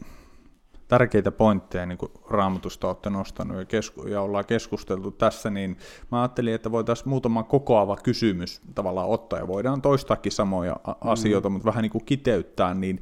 [0.87, 5.77] tärkeitä pointteja, niin kuin Raamatusta olette nostanut ja, kesku- ja ollaan keskusteltu tässä, niin
[6.11, 11.09] mä ajattelin, että voitaisiin muutama kokoava kysymys tavallaan ottaa, ja voidaan toistaakin samoja a- mm.
[11.11, 13.01] asioita, mutta vähän niin kuin kiteyttää, niin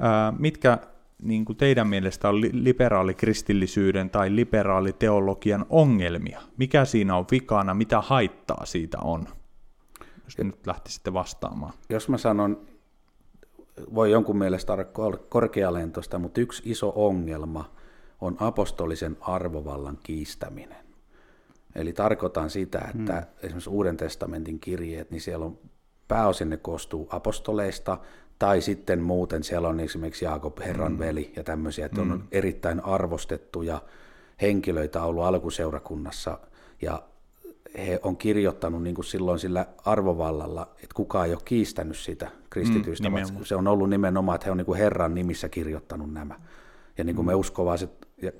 [0.00, 0.78] ää, mitkä
[1.22, 6.40] niin kuin teidän mielestä on liberaalikristillisyyden tai liberaaliteologian ongelmia?
[6.56, 9.28] Mikä siinä on vikana, mitä haittaa siitä on?
[10.24, 11.72] Jos nyt lähtisitte vastaamaan.
[11.88, 12.66] Jos mä sanon
[13.94, 17.70] voi jonkun mielestä olla korkealentoista, mutta yksi iso ongelma
[18.20, 20.84] on apostolisen arvovallan kiistäminen.
[21.74, 23.26] Eli tarkoitan sitä, että mm.
[23.42, 25.58] esimerkiksi Uuden testamentin kirjeet, niin siellä on
[26.08, 27.98] pääosin ne koostuu apostoleista,
[28.38, 30.98] tai sitten muuten siellä on esimerkiksi Jaakob Herran mm.
[30.98, 32.10] veli ja tämmöisiä, että mm.
[32.10, 33.82] on erittäin arvostettuja
[34.42, 36.38] henkilöitä ollut alkuseurakunnassa,
[36.82, 37.02] ja
[37.78, 43.08] he on kirjoittanut niin kuin silloin sillä arvovallalla, että kukaan ei ole kiistänyt sitä kristityistä,
[43.08, 46.40] mm, vaan se on ollut nimenomaan, että he on niin kuin Herran nimissä kirjoittanut nämä.
[46.98, 47.30] Ja niin kuin mm.
[47.30, 48.32] me uskovaiset, ja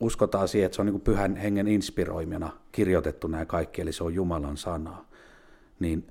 [0.00, 4.04] uskotaan siihen, että se on niin kuin pyhän hengen inspiroimina kirjoitettu nämä kaikki, eli se
[4.04, 5.08] on Jumalan sanaa.
[5.80, 6.06] Niin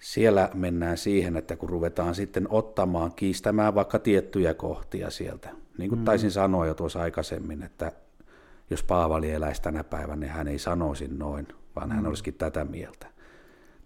[0.00, 5.98] siellä mennään siihen, että kun ruvetaan sitten ottamaan, kiistämään vaikka tiettyjä kohtia sieltä, niin kuin
[5.98, 6.04] mm.
[6.04, 7.92] taisin sanoa jo tuossa aikaisemmin, että
[8.70, 13.06] jos Paavali eläisi tänä päivänä, niin hän ei sanoisi noin, vaan hän olisikin tätä mieltä.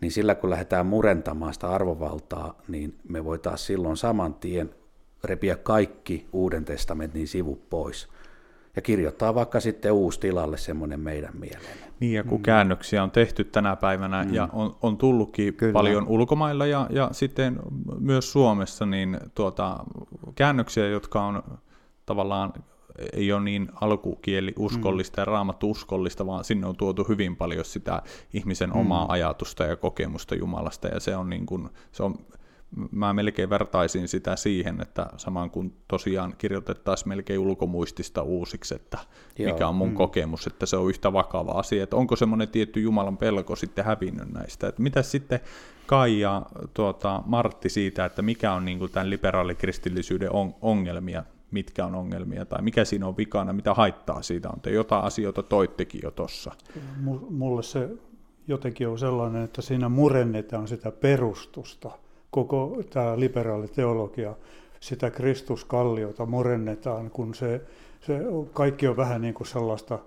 [0.01, 4.71] Niin sillä kun lähdetään murentamaan sitä arvovaltaa, niin me voitaisiin silloin saman tien
[5.25, 8.09] repiä kaikki Uuden testamentin sivut pois
[8.77, 11.79] ja kirjoittaa vaikka sitten uusi tilalle semmoinen meidän mieleen.
[12.01, 12.43] Niin, ja kun mm.
[12.43, 14.35] käännöksiä on tehty tänä päivänä mm.
[14.35, 15.73] ja on, on tullutkin Kyllä.
[15.73, 17.59] paljon ulkomailla ja, ja sitten
[17.99, 19.77] myös Suomessa, niin tuota,
[20.35, 21.43] käännöksiä, jotka on
[22.07, 22.53] tavallaan
[23.13, 25.21] ei ole niin alkukieli uskollista mm.
[25.21, 28.03] ja raamattu uskollista, vaan sinne on tuotu hyvin paljon sitä
[28.35, 28.81] ihmisen mm.
[28.81, 32.15] omaa ajatusta ja kokemusta Jumalasta, ja se on, niin kuin, se on
[32.91, 38.99] mä melkein vertaisin sitä siihen, että saman kuin tosiaan kirjoitettaisiin melkein ulkomuistista uusiksi, että
[39.39, 39.53] Joo.
[39.53, 39.95] mikä on mun mm.
[39.95, 44.33] kokemus, että se on yhtä vakava asia, että onko semmoinen tietty Jumalan pelko sitten hävinnyt
[44.33, 44.69] näistä.
[44.69, 45.41] Että mitä sitten
[45.87, 46.43] Kai ja
[46.75, 52.47] tuota, Martti siitä, että mikä on niin kuin tämän liberaalikristillisyyden on, ongelmia, mitkä on ongelmia
[52.47, 54.61] tai mikä siinä on vikana, mitä haittaa siitä on.
[54.61, 56.53] Te jotain asioita toittekin jo tuossa.
[57.31, 57.89] Mulle se
[58.49, 61.91] jotenkin on sellainen, että siinä murennetaan sitä perustusta–
[62.31, 64.35] koko tämä liberaali teologia,
[64.81, 67.61] sitä Kristuskalliota murennetaan, kun se,
[68.01, 68.21] se
[68.53, 69.99] kaikki on vähän niin kuin sellaista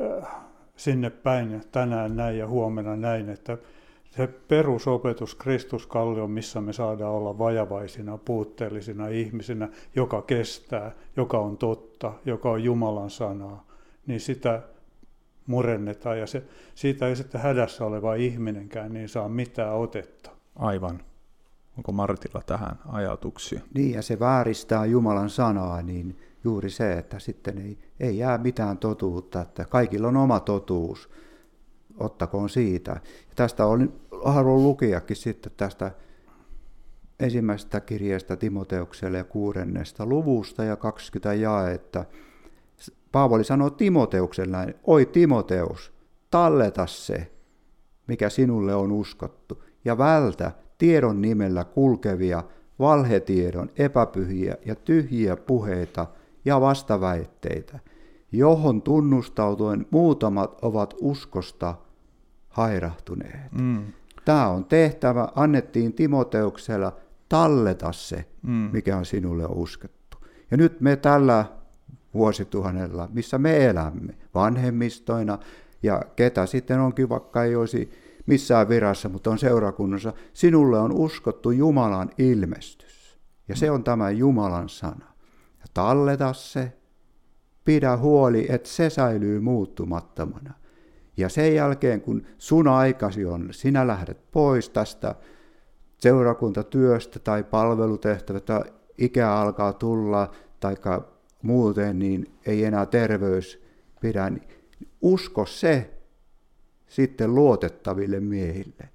[0.00, 0.28] äh,
[0.76, 3.58] sinne päin, tänään näin ja huomenna näin, että
[4.10, 12.12] se perusopetus Kristuskallio, missä me saadaan olla vajavaisina, puutteellisina ihmisinä, joka kestää, joka on totta,
[12.24, 13.66] joka on Jumalan sanaa,
[14.06, 14.62] niin sitä
[15.46, 16.42] murennetaan ja se,
[16.74, 20.30] siitä ei sitten hädässä oleva ihminenkään niin saa mitään otetta.
[20.56, 21.00] Aivan.
[21.76, 23.60] Onko Martilla tähän ajatuksia?
[23.74, 28.78] Niin, ja se vääristää Jumalan sanaa, niin juuri se, että sitten ei, ei jää mitään
[28.78, 31.08] totuutta, että kaikilla on oma totuus,
[32.00, 32.90] ottakoon siitä.
[33.28, 33.92] Ja tästä olin,
[34.24, 35.90] haluan lukiakin sitten tästä
[37.20, 42.04] ensimmäisestä kirjeestä Timoteukselle ja kuudennesta luvusta ja 20 jaetta.
[43.12, 45.92] Paavali sanoo Timoteukselle näin, oi Timoteus,
[46.30, 47.30] talleta se,
[48.06, 52.44] mikä sinulle on uskottu, ja vältä tiedon nimellä kulkevia,
[52.78, 56.06] valhetiedon, epäpyhiä ja tyhjiä puheita
[56.44, 57.78] ja vastaväitteitä,
[58.32, 61.74] johon tunnustautuen muutamat ovat uskosta
[62.58, 63.52] hairahtuneet.
[63.52, 63.92] Mm.
[64.24, 66.96] Tämä on tehtävä, annettiin Timoteuksella
[67.28, 68.70] talleta se, mm.
[68.72, 70.18] mikä on sinulle uskottu.
[70.50, 71.44] Ja nyt me tällä
[72.14, 75.38] vuosituhannella, missä me elämme, vanhemmistoina,
[75.82, 77.90] ja ketä sitten onkin, vaikka ei olisi
[78.26, 83.18] missään virassa, mutta on seurakunnassa, sinulle on uskottu Jumalan ilmestys.
[83.48, 85.06] Ja se on tämä Jumalan sana.
[85.60, 86.72] Ja talleta se,
[87.64, 90.54] pidä huoli, että se säilyy muuttumattomana.
[91.18, 95.14] Ja sen jälkeen, kun sun aikasi on, sinä lähdet pois tästä
[95.98, 98.64] seurakuntatyöstä tai palvelutehtävästä,
[98.98, 100.76] ikä alkaa tulla, tai
[101.42, 103.62] muuten, niin ei enää terveys
[104.00, 104.30] pidä.
[104.30, 104.48] Niin
[105.02, 105.90] usko se,
[106.86, 108.88] sitten luotettaville miehille,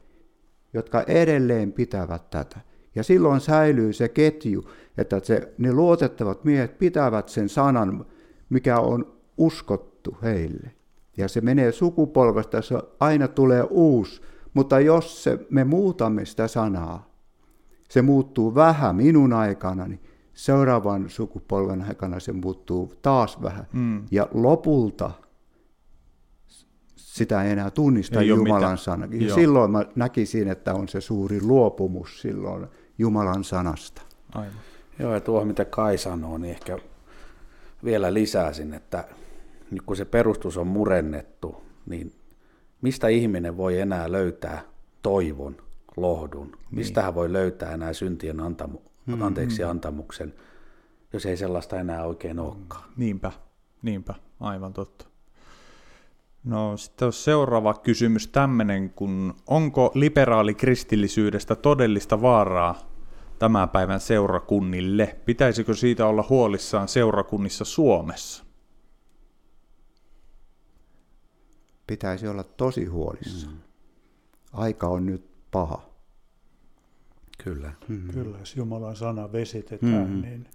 [0.73, 2.59] jotka edelleen pitävät tätä.
[2.95, 8.05] Ja silloin säilyy se ketju, että se, ne luotettavat miehet pitävät sen sanan,
[8.49, 10.82] mikä on uskottu heille.
[11.17, 14.21] Ja se menee sukupolvesta, se aina tulee uusi,
[14.53, 17.09] mutta jos se, me muutamme sitä sanaa,
[17.89, 19.99] se muuttuu vähän minun aikana, niin
[20.33, 23.67] seuraavan sukupolven aikana se muuttuu taas vähän.
[23.73, 24.05] Mm.
[24.11, 25.11] Ja lopulta
[26.95, 29.07] sitä ei enää tunnista ei Jumalan sana.
[29.11, 34.01] Ja silloin mä näkisin, että on se suuri luopumus silloin Jumalan sanasta.
[34.35, 34.53] Aivan.
[34.99, 36.77] Joo, ja tuohon mitä Kai sanoo, niin ehkä
[37.83, 39.03] vielä lisäisin, että
[39.73, 42.13] nyt kun se perustus on murennettu, niin
[42.81, 44.61] mistä ihminen voi enää löytää
[45.01, 45.57] toivon,
[45.97, 46.47] lohdun?
[46.47, 46.59] Niin.
[46.71, 49.21] Mistä hän voi löytää enää syntien antamu, mm-hmm.
[49.21, 50.33] anteeksi antamuksen,
[51.13, 52.83] jos ei sellaista enää oikein olekaan?
[52.97, 53.31] Niinpä,
[53.81, 55.05] niinpä, aivan totta.
[56.43, 62.75] No sitten seuraava kysymys tämmöinen, kun onko liberaalikristillisyydestä todellista vaaraa
[63.39, 65.15] tämän päivän seurakunnille?
[65.25, 68.52] Pitäisikö siitä olla huolissaan seurakunnissa Suomessa?
[71.87, 73.47] Pitäisi olla tosi huolissa.
[73.47, 73.57] Mm.
[74.53, 75.89] Aika on nyt paha.
[77.43, 77.73] Kyllä.
[77.87, 78.07] Mm.
[78.07, 80.21] Kyllä, jos Jumalan sana vesitetään, mm.
[80.21, 80.47] niin...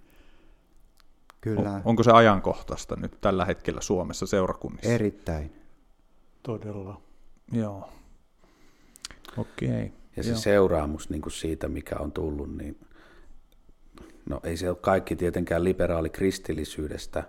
[1.41, 1.71] Kyllä.
[1.71, 4.89] On, onko se ajankohtaista nyt tällä hetkellä Suomessa seurakunnissa?
[4.89, 5.53] Erittäin.
[6.43, 7.01] Todella.
[7.51, 7.89] Joo.
[9.37, 9.69] Okei.
[9.69, 9.89] Okay.
[10.15, 10.39] Ja se Joo.
[10.39, 12.79] seuraamus niin kuin siitä, mikä on tullut, niin
[14.29, 17.23] no ei se ole kaikki tietenkään liberaali kristillisyydestä,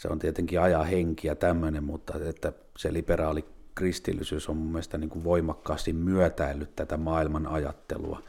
[0.00, 5.10] se on tietenkin ajaa henkiä tämmöinen, mutta että se liberaali kristillisyys on mun mielestä niin
[5.10, 8.22] kuin voimakkaasti myötäillyt tätä maailman ajattelua,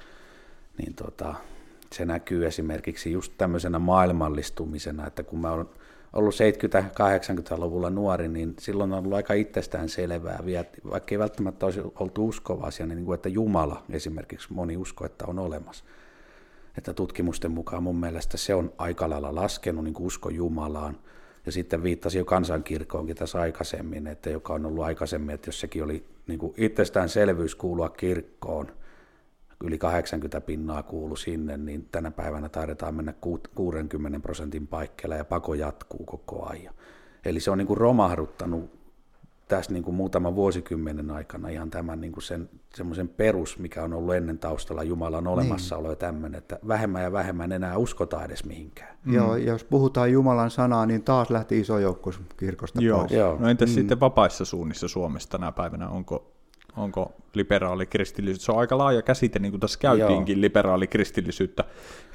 [0.78, 1.36] niin tota,
[1.92, 5.70] se näkyy esimerkiksi just tämmöisenä maailmallistumisena, että kun mä oon
[6.14, 10.40] ollut 70-80-luvulla nuori, niin silloin on ollut aika itsestään selvää,
[10.90, 15.40] vaikka ei välttämättä olisi oltu uskovaisia, niin kuin, että Jumala esimerkiksi moni usko, että on
[15.40, 15.86] olemassa.
[16.78, 20.98] Että tutkimusten mukaan mun mielestä se on aika lailla laskenut niin usko Jumalaan.
[21.46, 25.84] Ja sitten viittasi jo kansankirkkoonkin tässä aikaisemmin, että joka on ollut aikaisemmin, että jos sekin
[25.84, 28.72] oli niin kuin itsestäänselvyys kuulua kirkkoon,
[29.64, 33.14] yli 80 pinnaa kuulu sinne, niin tänä päivänä taidetaan mennä
[33.56, 36.74] 60 prosentin paikkeilla ja pako jatkuu koko ajan.
[37.26, 38.81] Eli se on niin kuin romahduttanut
[39.56, 43.94] tässä niin kuin muutaman vuosikymmenen aikana ihan tämän niin kuin sen, semmoisen perus, mikä on
[43.94, 45.92] ollut ennen taustalla Jumalan olemassaolo niin.
[45.92, 48.98] ja tämmöinen, että vähemmän ja vähemmän enää uskotaan edes mihinkään.
[49.06, 49.14] Mm.
[49.14, 53.00] Joo, jos puhutaan Jumalan sanaa, niin taas lähti iso joukko kirkosta Joo.
[53.00, 53.12] pois.
[53.12, 53.38] Joo.
[53.40, 53.74] No entäs mm.
[53.74, 56.31] sitten vapaissa suunnissa Suomessa tänä päivänä, onko
[56.78, 58.46] onko liberaali kristillisyys.
[58.46, 60.42] Se on aika laaja käsite, niin kuin tässä käytiinkin Joo.
[60.42, 61.64] liberaali kristillisyyttä,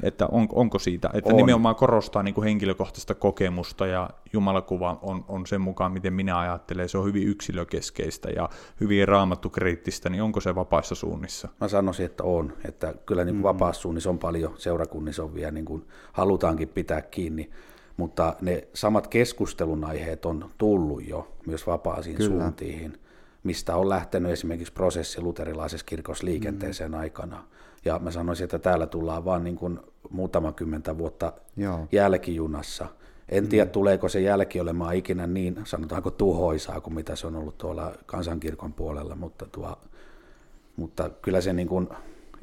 [0.03, 1.37] että on, onko siitä, että on.
[1.37, 6.89] nimenomaan korostaa niin kuin henkilökohtaista kokemusta ja Jumalakuva on, on sen mukaan, miten minä ajattelen,
[6.89, 8.49] se on hyvin yksilökeskeistä ja
[8.81, 11.49] hyvin raamattukriittistä, niin onko se vapaissa suunnissa?
[11.61, 13.43] Mä sanoisin, että on, että kyllä niin mm-hmm.
[13.43, 17.51] vapaassa suunnissa on paljon, seurakunnissa on vielä niin kuin halutaankin pitää kiinni,
[17.97, 22.41] mutta ne samat keskustelun aiheet on tullut jo myös vapaasiin Kyllä.
[22.41, 22.99] suuntiin
[23.47, 26.99] mistä on lähtenyt esimerkiksi prosessi luterilaisessa kirkossa liikenteeseen mm.
[26.99, 27.45] aikana.
[27.85, 29.81] Ja mä sanoisin, että täällä tullaan vaan niin kuin
[30.11, 31.89] muutama kymmentä vuotta Joo.
[31.93, 32.87] jälkijunassa.
[33.29, 33.49] En mm.
[33.49, 37.93] tiedä, tuleeko se jälki olemaan ikinä niin, sanotaanko tuhoisaa kuin mitä se on ollut tuolla
[38.07, 39.79] kansankirkon puolella, mutta, tuo,
[40.77, 41.89] mutta kyllä se niin kuin,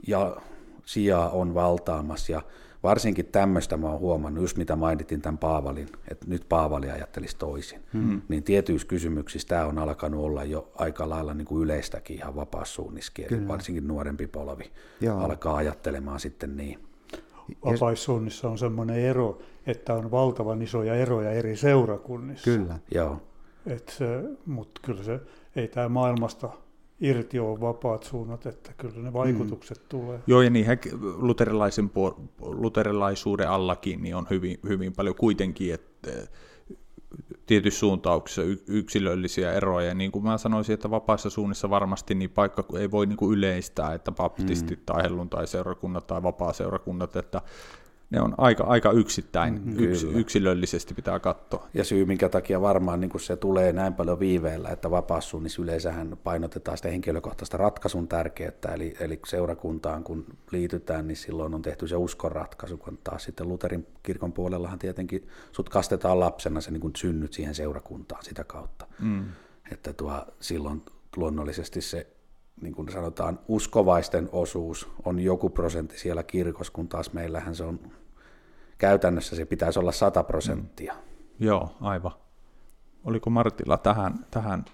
[0.07, 0.37] ja
[0.85, 2.41] sijaa on valtaamassa ja
[2.83, 7.79] varsinkin tämmöistä mä oon huomannut, just mitä mainitin tämän Paavalin, että nyt Paavali ajattelisi toisin,
[7.93, 8.21] hmm.
[8.27, 13.47] niin tietyissä kysymyksissä tämä on alkanut olla jo aika lailla niin kuin yleistäkin ihan vapaassuunniskin,
[13.47, 15.19] varsinkin nuorempi polvi Joo.
[15.19, 16.79] alkaa ajattelemaan sitten niin.
[17.65, 22.43] Vapaissuunnissa on semmoinen ero, että on valtavan isoja eroja eri seurakunnissa.
[22.43, 22.79] Kyllä.
[22.93, 23.21] Joo.
[24.45, 25.19] Mutta kyllä se
[25.55, 26.49] ei tämä maailmasta
[26.99, 29.85] irti on vapaat suunnat, että kyllä ne vaikutukset mm.
[29.89, 30.19] tulee.
[30.27, 30.77] Joo, ja niinhän
[31.15, 36.11] luterilaisen puol- luterilaisuuden allakin niin on hyvin, hyvin paljon kuitenkin, että
[37.45, 39.93] tietyissä suuntauksissa yksilöllisiä eroja.
[39.93, 43.93] Niin kuin mä sanoisin, että vapaissa suunnissa varmasti niin paikka ei voi niin kuin yleistää,
[43.93, 44.85] että baptistit mm.
[44.85, 47.41] tai helluntai-seurakunnat tai vapaa-seurakunnat, että
[48.13, 51.67] ne on aika, aika yksittäin, mm, yks, yksilöllisesti pitää katsoa.
[51.73, 56.17] Ja syy, minkä takia varmaan niin kun se tulee näin paljon viiveellä, että vapaassuunnissa yleensähän
[56.23, 61.95] painotetaan sitä henkilökohtaista ratkaisun tärkeyttä, eli, eli seurakuntaan kun liitytään, niin silloin on tehty se
[61.95, 66.95] uskon ratkaisu, kun taas sitten Luterin kirkon puolellahan tietenkin sut kastetaan lapsena, se niin kun
[66.97, 68.87] synnyt siihen seurakuntaan sitä kautta.
[68.99, 69.25] Mm.
[69.71, 70.81] Että tuo, silloin
[71.15, 72.07] luonnollisesti se
[72.61, 77.79] niin kuin sanotaan, uskovaisten osuus on joku prosentti siellä kirkossa, kun taas meillähän se on
[78.83, 80.93] käytännössä se pitäisi olla 100 prosenttia.
[80.93, 80.99] Mm.
[81.45, 82.11] Joo, aivan.
[83.03, 84.65] Oliko Martilla tähän, tähän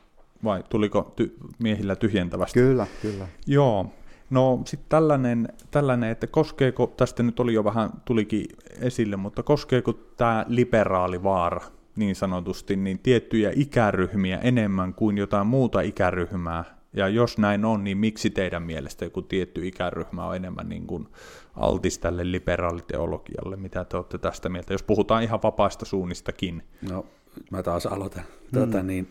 [0.44, 2.60] vai tuliko ty- miehillä tyhjentävästi?
[2.60, 3.28] Kyllä, kyllä.
[3.48, 3.86] Joo,
[4.30, 8.46] no sitten tällainen, tällainen, että koskeeko, tästä nyt oli jo vähän, tulikin
[8.80, 11.62] esille, mutta koskeeko tämä liberaali vaara
[11.96, 17.98] niin sanotusti, niin tiettyjä ikäryhmiä enemmän kuin jotain muuta ikäryhmää, ja jos näin on, niin
[17.98, 21.08] miksi teidän mielestä joku tietty ikäryhmä on enemmän niin kuin
[21.56, 23.56] altis tälle liberaaliteologialle?
[23.56, 26.64] Mitä te olette tästä mieltä, jos puhutaan ihan vapaista suunnistakin?
[26.90, 27.06] No,
[27.52, 28.24] mä taas aloitan.
[28.24, 28.60] Mm.
[28.60, 29.08] Tuota, niin,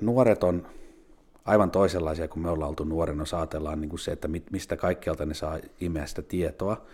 [0.00, 0.66] nuoret on
[1.44, 5.26] aivan toisenlaisia kuin me ollaan oltu nuorena, jos ajatellaan niin kuin se, että mistä kaikkialta
[5.26, 6.86] ne saa imeä sitä tietoa.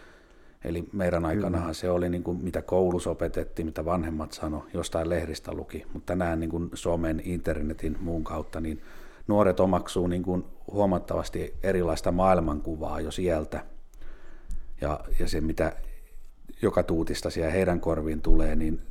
[0.64, 5.52] Eli meidän aikanahan se oli, niin kuin, mitä koulussa opetettiin, mitä vanhemmat sano, jostain lehdistä
[5.52, 8.82] luki, mutta tänään niin kuin somen, internetin, muun kautta, niin
[9.28, 13.64] nuoret omaksuu niin kuin huomattavasti erilaista maailmankuvaa jo sieltä.
[14.80, 15.72] Ja, ja se, mitä
[16.62, 18.82] joka tuutista siellä heidän korviin tulee, niin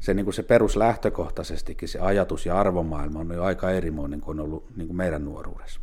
[0.00, 4.44] se, niin kuin se peruslähtökohtaisestikin se ajatus ja arvomaailma on jo aika erimoinen kuin on
[4.44, 5.80] ollut niin kuin meidän nuoruudessa.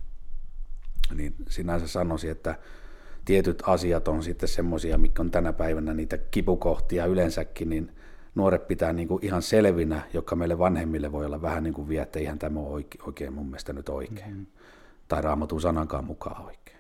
[1.14, 2.56] Niin sinänsä sanoisin, että
[3.26, 7.92] tietyt asiat on sitten semmoisia, mikä on tänä päivänä niitä kipukohtia yleensäkin, niin
[8.38, 12.02] nuoret pitää niin kuin ihan selvinä, joka meille vanhemmille voi olla vähän niin kuin vie,
[12.02, 14.30] että eihän tämä ole oikein mun mielestä nyt oikein.
[14.30, 14.46] Mm-hmm.
[15.08, 16.78] Tai raamatun sanankaan mukaan oikein.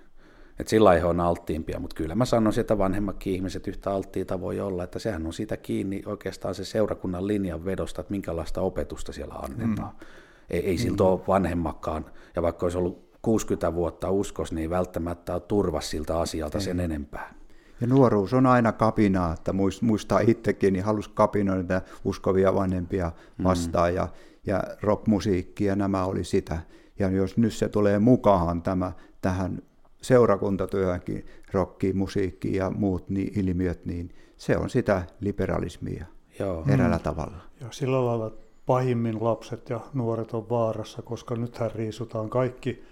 [0.59, 4.59] Et sillä he on alttiimpia, mutta kyllä mä sanoisin, että vanhemmatkin ihmiset yhtä alttiita voi
[4.59, 9.33] olla, että sehän on siitä kiinni oikeastaan se seurakunnan linjan vedosta, että minkälaista opetusta siellä
[9.33, 9.93] annetaan.
[9.99, 10.05] Mm.
[10.49, 11.09] Ei, ei siltä mm.
[11.09, 12.05] ole vanhemmakkaan,
[12.35, 16.79] ja vaikka olisi ollut 60 vuotta uskos, niin ei välttämättä ole turva siltä asialta sen
[16.79, 17.33] enempää.
[17.81, 23.43] Ja nuoruus on aina kapinaa, että muistaa itsekin, niin halusi kapinoida uskovia vanhempia mm.
[23.43, 23.95] vastaan, mm.
[23.95, 24.07] ja,
[24.45, 26.59] ja rockmusiikki ja nämä oli sitä.
[26.99, 29.61] Ja jos nyt se tulee mukaan tämä, tähän
[30.01, 36.05] seurakuntatyöhönkin, rockiin, musiikkiin ja muut niin, ilmiöt, niin se on sitä liberalismia
[36.39, 36.65] Joo.
[36.69, 37.03] eräällä mm.
[37.03, 37.37] tavalla.
[37.61, 38.31] Ja sillä lailla
[38.65, 42.83] pahimmin lapset ja nuoret on vaarassa, koska nythän riisutaan kaikki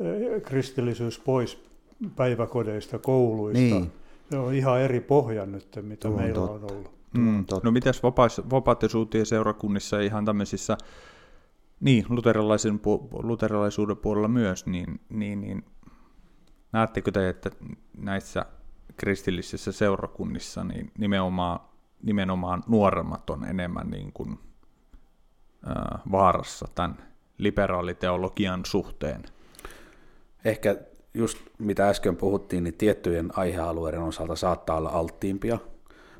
[0.00, 1.64] eh, kristillisyys pois
[2.16, 3.74] päiväkodeista, kouluista.
[3.74, 3.92] Niin.
[4.32, 6.52] Se on ihan eri pohja nyt, mitä Tuo meillä totta.
[6.52, 6.92] on ollut.
[7.18, 7.44] Mm.
[7.62, 8.02] No mitäs
[8.50, 10.76] vapaattisuutien seurakunnissa ja ihan tämmöisissä,
[11.80, 12.80] niin luterilaisen,
[13.22, 15.64] luterilaisuuden puolella myös, niin, niin, niin
[16.72, 17.50] näettekö te, että
[17.96, 18.46] näissä
[18.96, 21.60] kristillisissä seurakunnissa niin nimenomaan,
[22.02, 24.38] nimenomaan nuoremmat on enemmän niin kuin,
[25.66, 26.96] ää, vaarassa tämän
[27.38, 29.22] liberaaliteologian suhteen?
[30.44, 30.76] Ehkä
[31.14, 35.58] just mitä äsken puhuttiin, niin tiettyjen aihealueiden osalta saattaa olla alttiimpia,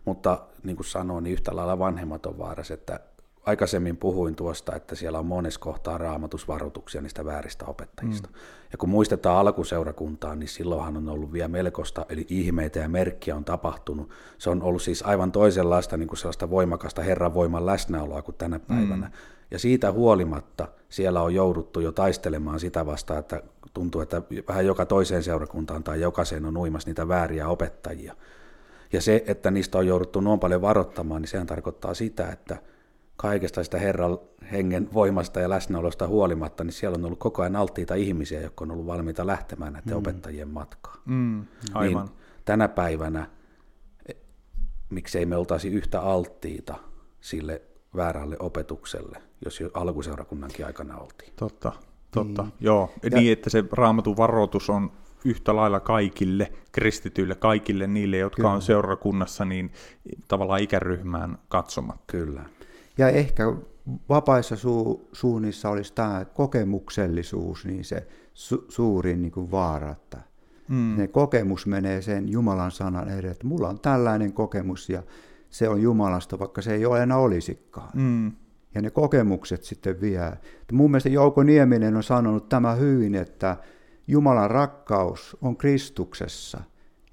[0.05, 3.01] mutta niin kuin sanoin, niin yhtä lailla vanhemmat on vaarassa, että
[3.47, 8.29] aikaisemmin puhuin tuosta, että siellä on monessa kohtaa raamatusvaroituksia niistä vääristä opettajista.
[8.29, 8.35] Mm.
[8.73, 13.45] Ja kun muistetaan alkuseurakuntaa, niin silloinhan on ollut vielä melkoista, eli ihmeitä ja merkkiä on
[13.45, 14.11] tapahtunut.
[14.39, 18.59] Se on ollut siis aivan toisenlaista niin kuin sellaista voimakasta Herran voiman läsnäoloa kuin tänä
[18.59, 19.07] päivänä.
[19.07, 19.13] Mm.
[19.51, 23.43] Ja siitä huolimatta siellä on jouduttu jo taistelemaan sitä vastaan, että
[23.75, 28.17] tuntuu, että vähän joka toiseen seurakuntaan tai jokaiseen on uimassa niitä vääriä opettajia.
[28.93, 32.57] Ja se, että niistä on jouduttu noin paljon varoittamaan, niin sehän tarkoittaa sitä, että
[33.23, 34.19] kaikesta sitä Herran
[34.53, 38.71] hengen voimasta ja läsnäolosta huolimatta, niin siellä on ollut koko ajan alttiita ihmisiä, jotka on
[38.71, 39.99] ollut valmiita lähtemään näiden mm.
[39.99, 40.99] opettajien matkaan.
[41.05, 41.45] Mm,
[41.75, 42.07] aivan.
[42.07, 43.27] Niin tänä päivänä,
[44.09, 44.13] e,
[44.91, 46.75] miksei me oltaisi yhtä alttiita
[47.21, 47.63] sille
[47.97, 51.33] väärälle opetukselle, jos jo alkuseurakunnankin aikana oltiin.
[51.37, 51.73] Totta,
[52.11, 52.43] totta.
[52.43, 52.53] Mm.
[52.61, 54.93] Joo, ja, niin että se raamatun varoitus on
[55.25, 58.51] yhtä lailla kaikille kristityille, kaikille niille, jotka Kyllä.
[58.51, 59.73] on seurakunnassa, niin
[60.29, 62.05] tavallaan ikäryhmään katsomatta.
[62.07, 62.45] Kyllä.
[62.99, 63.45] Ja ehkä
[64.09, 70.19] vapaissa su- suunnissa olisi tämä kokemuksellisuus niin se su- suurin niin kuin vaara, että
[70.69, 70.95] mm.
[70.97, 75.03] ne kokemus menee sen Jumalan sanan edelle, että mulla on tällainen kokemus ja
[75.51, 77.91] se on Jumalasta, vaikka se ei ole enää olisikaan.
[77.95, 78.33] Mm.
[78.75, 80.33] Ja ne kokemukset sitten vie.
[80.73, 83.57] Mun mielestä Jouko Nieminen on sanonut tämä hyvin, että
[84.07, 86.61] Jumalan rakkaus on Kristuksessa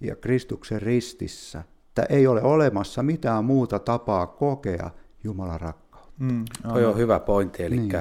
[0.02, 1.64] ja Kristuksen ristissä.
[1.88, 4.90] Että ei ole olemassa mitään muuta tapaa kokea
[5.24, 6.12] Jumalan rakkautta.
[6.20, 7.92] Mm, Toi on hyvä pointti, eli niin.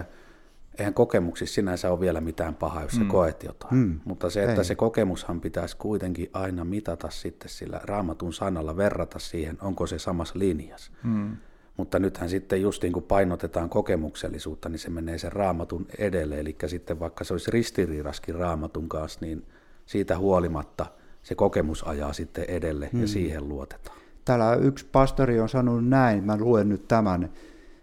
[0.78, 2.98] eihän kokemuksissa sinänsä ole vielä mitään pahaa, jos mm.
[2.98, 3.74] sä koet jotain.
[3.74, 4.00] Mm.
[4.04, 4.64] Mutta se, että ei.
[4.64, 10.38] se kokemushan pitäisi kuitenkin aina mitata sitten sillä raamatun sanalla, verrata siihen, onko se samassa
[10.38, 10.92] linjassa.
[11.02, 11.36] Mm.
[11.76, 16.40] Mutta nythän sitten just niin kuin painotetaan kokemuksellisuutta, niin se menee sen raamatun edelle.
[16.40, 19.46] Eli sitten vaikka se olisi ristiriidaskin raamatun kanssa, niin
[19.86, 20.86] siitä huolimatta
[21.22, 23.00] se kokemus ajaa sitten edelle mm.
[23.00, 23.97] ja siihen luotetaan.
[24.28, 27.30] Täällä yksi pastori on sanonut näin, mä luen nyt tämän,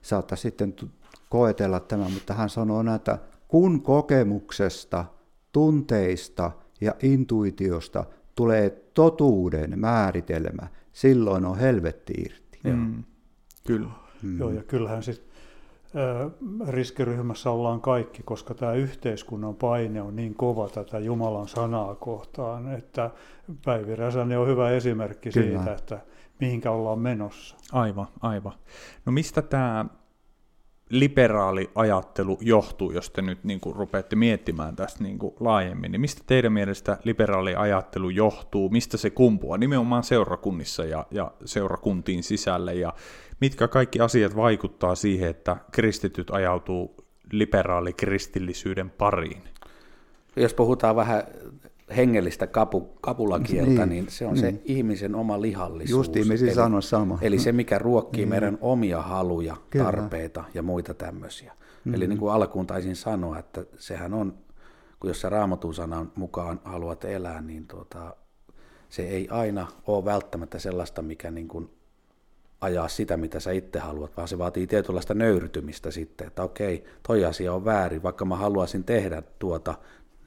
[0.02, 0.76] saattaa sitten
[1.30, 3.18] koetella tämän, mutta hän sanoo näin, että
[3.48, 5.06] kun kokemuksesta,
[5.52, 12.60] tunteista ja intuitiosta tulee totuuden määritelmä, silloin on helvetti irti.
[12.64, 13.04] Mm.
[13.68, 13.90] Kyllä.
[14.24, 14.40] Mm.
[14.40, 15.32] Joo, ja kyllähän sitten
[16.68, 23.12] riskiryhmässä ollaan kaikki, koska tämä yhteiskunnan paine on niin kova tätä Jumalan sanaa kohtaan, että
[23.66, 25.48] Päivi Räsänen on hyvä esimerkki Kyllä.
[25.48, 26.00] siitä, että
[26.40, 27.56] mihinkä ollaan menossa.
[27.72, 28.54] Aivan, aivan.
[29.06, 29.86] No mistä tämä
[30.90, 36.02] liberaali ajattelu johtuu, jos te nyt niin kuin rupeatte miettimään tästä niin kuin laajemmin, niin
[36.02, 42.74] mistä teidän mielestä liberaali ajattelu johtuu, mistä se kumpuaa nimenomaan seurakunnissa ja, ja seurakuntiin sisälle,
[42.74, 42.94] ja
[43.42, 46.96] mitkä kaikki asiat vaikuttaa siihen, että kristityt ajautuu
[47.32, 49.44] liberaali kristillisyyden pariin?
[50.36, 51.24] Jos puhutaan vähän
[51.96, 54.42] hengellistä kapu, kapulakieltä, niin, niin se on niin.
[54.42, 56.08] se ihmisen oma lihallisuus.
[56.08, 57.18] Just ihmisiä sanoa sama.
[57.22, 58.30] Eli se, mikä ruokkii niin.
[58.30, 59.86] meidän omia haluja, Kyllä.
[59.86, 61.52] tarpeita ja muita tämmöisiä.
[61.52, 61.94] Mm-hmm.
[61.94, 64.34] Eli niin kuin alkuun taisin sanoa, että sehän on,
[65.00, 68.16] kun jos sä raamatun sanan mukaan haluat elää, niin tuota,
[68.90, 71.70] se ei aina ole välttämättä sellaista, mikä niin kuin
[72.62, 77.26] ajaa sitä, mitä sä itse haluat, vaan se vaatii tietynlaista nöyrytymistä sitten, että okei, toi
[77.26, 79.76] asia on väärin, vaikka mä haluaisin tehdä tuota,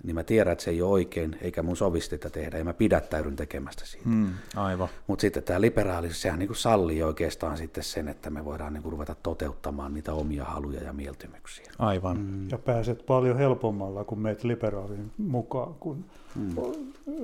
[0.03, 2.75] niin mä tiedän, että se ei ole oikein, eikä mun sovi sitä tehdä, ja mä
[2.75, 4.09] pidättäydyn tekemästä siitä.
[4.09, 4.89] Mm, aivan.
[5.07, 8.83] Mutta sitten tämä liberaalisuus, sehän niin kuin sallii oikeastaan sitten sen, että me voidaan niin
[8.83, 11.73] kuin ruveta toteuttamaan niitä omia haluja ja mieltymyksiä.
[11.79, 12.19] Aivan.
[12.19, 12.49] Mm.
[12.51, 16.55] Ja pääset paljon helpommalla, kun meet liberaalin mukaan, kun mm.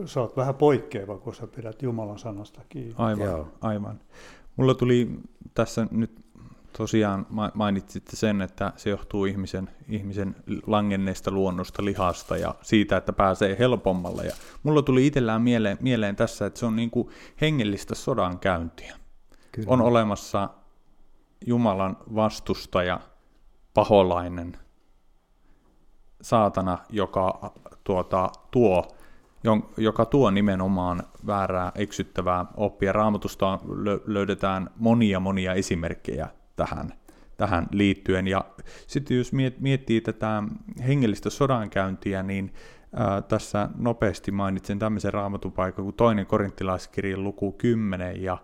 [0.07, 2.95] sä oot vähän poikkeava, kun sä pidät Jumalan sanasta kiinni.
[2.99, 3.49] Aivan, Joo.
[3.61, 4.01] aivan.
[4.57, 5.11] Mulla tuli
[5.55, 6.24] tässä nyt
[6.79, 13.57] tosiaan mainitsitte sen, että se johtuu ihmisen, ihmisen langenneesta luonnosta, lihasta ja siitä, että pääsee
[13.59, 14.23] helpommalla.
[14.23, 17.09] Ja mulla tuli itsellään mieleen, mieleen tässä, että se on niin kuin
[17.41, 18.97] hengellistä sodankäyntiä.
[19.53, 19.69] Kyllä.
[19.71, 20.49] On olemassa
[21.47, 23.01] Jumalan vastustaja,
[23.75, 24.59] paholainen,
[26.23, 27.53] saatana, joka
[27.85, 28.85] tuota, tuo
[29.77, 32.93] joka tuo nimenomaan väärää, eksyttävää oppia.
[32.93, 33.59] Raamatusta
[34.07, 36.93] löydetään monia monia esimerkkejä tähän,
[37.37, 38.29] tähän liittyen.
[38.29, 38.45] Ja
[38.87, 40.43] sitten jos miettii tätä
[40.87, 42.55] hengellistä sodankäyntiä, niin
[42.97, 48.39] ää, tässä nopeasti mainitsen tämmöisen raamatupaikan kuin toinen korinttilaiskirjan luku 10 ja,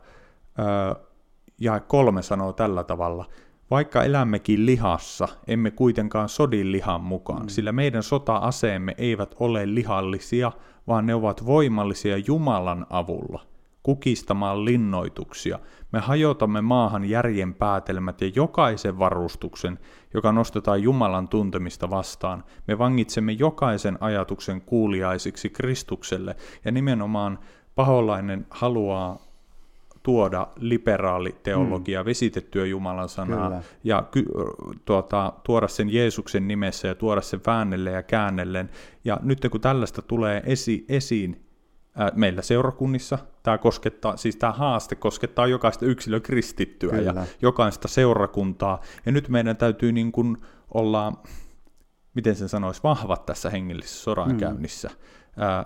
[0.59, 0.97] ää,
[1.61, 3.25] ja kolme sanoo tällä tavalla.
[3.71, 7.49] Vaikka elämmekin lihassa, emme kuitenkaan sodin lihan mukaan, mm.
[7.49, 10.53] sillä meidän sota-aseemme eivät ole lihallisia,
[10.87, 13.51] vaan ne ovat voimallisia Jumalan avulla
[13.83, 15.59] kukistamaan linnoituksia.
[15.93, 19.79] Me hajotamme maahan järjen päätelmät ja jokaisen varustuksen,
[20.15, 22.45] joka nostetaan Jumalan tuntemista vastaan.
[22.67, 27.39] Me vangitsemme jokaisen ajatuksen kuuliaisiksi Kristukselle ja nimenomaan
[27.75, 29.31] paholainen haluaa
[30.03, 32.07] tuoda liberaali teologia, mm.
[32.07, 33.63] vesitettyä Jumalan sanaa Kyllä.
[33.85, 34.25] ja ky,
[34.85, 38.71] tuota, tuoda sen Jeesuksen nimessä ja tuoda sen väännelle ja käännellen.
[39.05, 41.50] Ja nyt kun tällaista tulee esi, esiin,
[42.15, 43.19] meillä seurakunnissa.
[43.43, 47.03] Tämä, koskettaa, siis tämä haaste koskettaa jokaista yksilökristittyä Kyllä.
[47.03, 48.81] ja jokaista seurakuntaa.
[49.07, 50.37] Ja nyt meidän täytyy niin kuin
[50.75, 51.13] olla,
[52.15, 54.89] miten sen sanoisi, vahvat tässä hengellisessä sodankäynnissä.
[54.89, 54.95] Mm.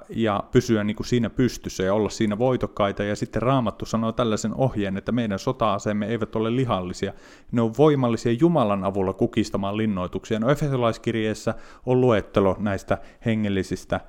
[0.08, 3.04] Ja pysyä niin kuin siinä pystyssä ja olla siinä voitokkaita.
[3.04, 7.12] Ja sitten Raamattu sanoo tällaisen ohjeen, että meidän sota-aseemme eivät ole lihallisia.
[7.52, 10.38] Ne on voimallisia Jumalan avulla kukistamaan linnoituksia.
[10.38, 11.54] No Efesolaiskirjeessä
[11.86, 14.00] on luettelo näistä hengellisistä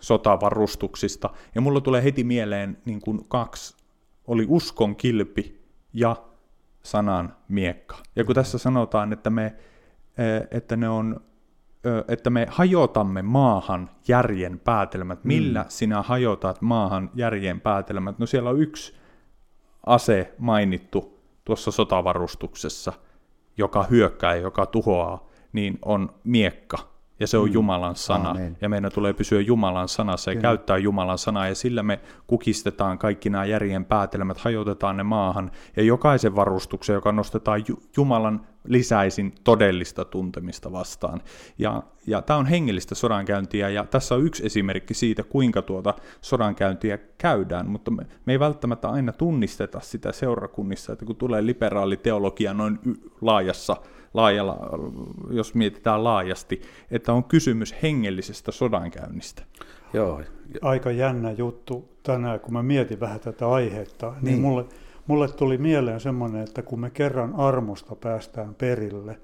[0.00, 1.30] sotavarustuksista.
[1.54, 3.76] Ja mulla tulee heti mieleen niin kuin kaksi,
[4.26, 6.16] oli uskon kilpi ja
[6.82, 7.96] sanan miekka.
[8.16, 9.56] Ja kun tässä sanotaan, että me,
[10.50, 11.20] että ne on
[12.08, 15.24] että me hajotamme maahan järjen päätelmät.
[15.24, 15.66] Millä mm.
[15.68, 18.18] sinä hajotat maahan järjen päätelmät?
[18.18, 18.96] No siellä on yksi
[19.86, 22.92] ase mainittu tuossa sotavarustuksessa,
[23.56, 26.78] joka hyökkää ja joka tuhoaa, niin on miekka
[27.20, 27.54] ja se on mm.
[27.54, 28.30] Jumalan sana.
[28.30, 28.56] Amen.
[28.60, 30.42] Ja meidän tulee pysyä Jumalan sanassa ja Kyllä.
[30.42, 35.82] käyttää Jumalan sanaa, ja sillä me kukistetaan kaikki nämä järjen päätelmät, hajotetaan ne maahan, ja
[35.82, 37.64] jokaisen varustuksen, joka nostetaan
[37.96, 41.20] Jumalan lisäisin todellista tuntemista vastaan.
[41.58, 46.98] Ja, ja tämä on hengellistä sodankäyntiä, ja tässä on yksi esimerkki siitä, kuinka tuota sodankäyntiä
[47.18, 52.54] käydään, mutta me, me ei välttämättä aina tunnisteta sitä seurakunnissa, että kun tulee liberaali teologia
[52.54, 52.78] noin
[53.20, 53.76] laajassa
[54.16, 54.58] laajalla,
[55.30, 59.42] jos mietitään laajasti, että on kysymys hengellisestä sodankäynnistä.
[59.92, 60.22] Joo.
[60.62, 64.64] Aika jännä juttu tänään, kun mä mietin vähän tätä aihetta, niin, niin mulle,
[65.06, 69.18] mulle tuli mieleen semmoinen, että kun me kerran armosta päästään perille,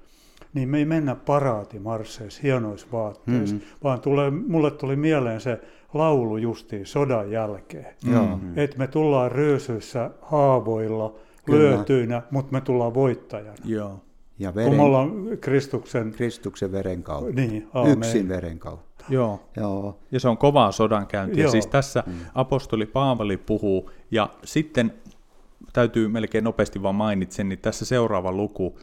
[0.55, 3.68] niin me ei mennä paraatimarsseissa, hienoissa vaatteissa, mm-hmm.
[3.84, 5.61] vaan tulee, mulle tuli mieleen se
[5.95, 7.95] laulu justiin sodan jälkeen.
[8.05, 8.53] Mm-hmm.
[8.59, 11.14] Että me tullaan ryösyissä haavoilla,
[11.45, 11.59] Kyllä.
[11.59, 13.57] lyötyinä, mutta me tullaan voittajana.
[13.64, 14.01] Joo.
[14.43, 17.32] Ja veren, Kun me Kristuksen, Kristuksen veren kautta.
[17.34, 19.05] Niin, Yksin veren kautta.
[19.09, 19.40] Joo.
[19.57, 19.99] Joo.
[20.12, 21.43] Ja se on kovaa sodankäyntiä.
[21.43, 21.51] Joo.
[21.51, 22.12] Siis tässä mm.
[22.34, 24.95] apostoli Paavali puhuu, ja sitten
[25.72, 28.78] täytyy melkein nopeasti vaan mainitsen, niin tässä seuraava luku,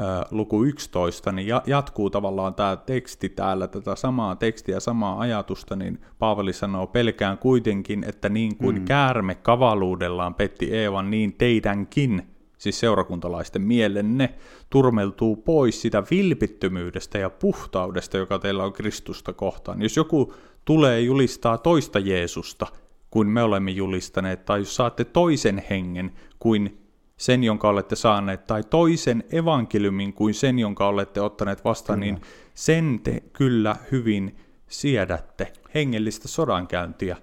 [0.00, 6.00] äh, luku 11, niin jatkuu tavallaan tämä teksti täällä, tätä samaa tekstiä, samaa ajatusta, niin
[6.18, 8.84] Paavali sanoo, pelkään kuitenkin, että niin kuin mm.
[8.84, 12.29] käärme kavaluudellaan petti Eevan, niin teidänkin
[12.60, 14.34] siis seurakuntalaisten mielenne,
[14.70, 19.82] turmeltuu pois sitä vilpittömyydestä ja puhtaudesta, joka teillä on Kristusta kohtaan.
[19.82, 20.34] Jos joku
[20.64, 22.66] tulee julistaa toista Jeesusta,
[23.10, 26.78] kuin me olemme julistaneet, tai jos saatte toisen hengen kuin
[27.16, 32.12] sen, jonka olette saaneet, tai toisen evankeliumin kuin sen, jonka olette ottaneet vastaan, kyllä.
[32.12, 32.22] niin
[32.54, 34.36] sen te kyllä hyvin
[34.68, 37.16] siedätte hengellistä sodankäyntiä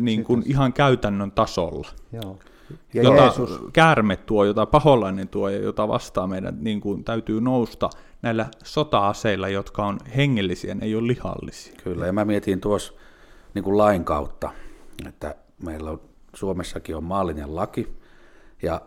[0.00, 1.88] niin kuin ihan käytännön tasolla.
[2.12, 2.38] Joo.
[2.94, 3.60] Ja jota Jeesus.
[3.72, 7.90] käärme tuo, jota paholainen tuo ja jota vastaa meidän niin kuin, täytyy nousta
[8.22, 11.74] näillä sota-aseilla, jotka on hengellisiä, ne ei ole lihallisia.
[11.84, 12.92] Kyllä, ja mä mietin tuossa
[13.54, 14.50] niin kuin lain kautta,
[15.08, 16.00] että meillä on,
[16.34, 17.96] Suomessakin on maallinen laki,
[18.62, 18.80] ja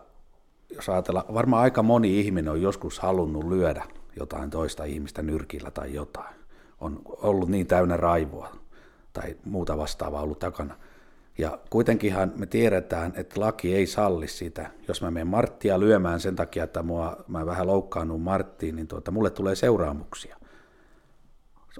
[0.76, 3.84] jos ajatellaan, varmaan aika moni ihminen on joskus halunnut lyödä
[4.16, 6.34] jotain toista ihmistä nyrkillä tai jotain.
[6.80, 8.48] on ollut niin täynnä raivoa
[9.12, 10.76] tai muuta vastaavaa ollut takana.
[11.40, 14.70] Ja kuitenkinhan me tiedetään, että laki ei salli sitä.
[14.88, 19.10] Jos mä menen Marttia lyömään sen takia, että mua, mä vähän loukkaannut Marttiin, niin tuota,
[19.10, 20.36] mulle tulee seuraamuksia.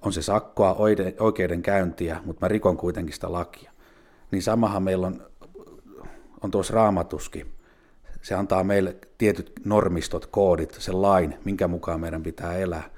[0.03, 0.77] On se sakkoa,
[1.19, 3.73] oikeudenkäyntiä, mutta mä rikon kuitenkin sitä lakia.
[4.31, 5.27] Niin samahan meillä on,
[6.43, 7.53] on tuossa raamatuskin.
[8.23, 12.91] Se antaa meille tietyt normistot, koodit, sen lain, minkä mukaan meidän pitää elää.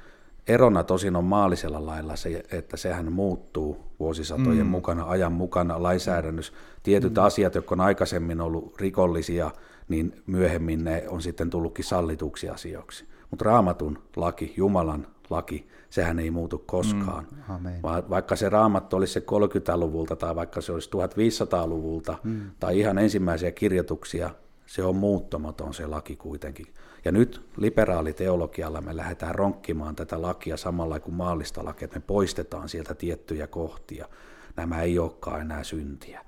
[0.49, 4.71] Erona tosin on maallisella lailla se, että sehän muuttuu vuosisatojen mm.
[4.71, 6.53] mukana, ajan mukana, lainsäädännössä.
[6.83, 7.23] Tietyt mm.
[7.23, 9.51] asiat, jotka on aikaisemmin ollut rikollisia,
[9.89, 13.05] niin myöhemmin ne on sitten tullutkin sallituksi asioiksi.
[13.31, 17.27] Mutta raamatun laki, Jumalan laki, sehän ei muutu koskaan.
[17.49, 17.83] Mm.
[17.83, 22.51] Va- vaikka se raamattu olisi se 30-luvulta tai vaikka se olisi 1500-luvulta mm.
[22.61, 24.31] tai ihan ensimmäisiä kirjoituksia,
[24.67, 26.67] se on muuttamaton se laki kuitenkin.
[27.05, 32.69] Ja nyt liberaaliteologialla me lähdetään ronkkimaan tätä lakia samalla kuin maallista lakia, että me poistetaan
[32.69, 34.09] sieltä tiettyjä kohtia.
[34.57, 36.25] Nämä ei olekaan enää syntiä.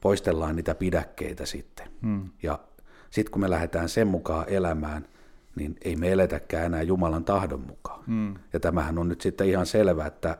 [0.00, 1.88] Poistellaan niitä pidäkkeitä sitten.
[2.02, 2.28] Hmm.
[2.42, 2.58] Ja
[3.10, 5.06] sitten kun me lähdetään sen mukaan elämään,
[5.56, 8.04] niin ei me eletäkään enää Jumalan tahdon mukaan.
[8.04, 8.34] Hmm.
[8.52, 10.38] Ja tämähän on nyt sitten ihan selvä, että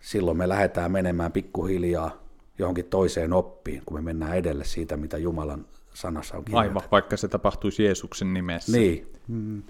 [0.00, 2.10] silloin me lähdetään menemään pikkuhiljaa
[2.58, 5.66] johonkin toiseen oppiin, kun me mennään edelle siitä, mitä Jumalan
[6.00, 6.78] sanassa on kirjoitettu.
[6.78, 8.78] Aivan, vaikka se tapahtuisi Jeesuksen nimessä.
[8.78, 9.12] Niin.
[9.28, 9.62] Mm.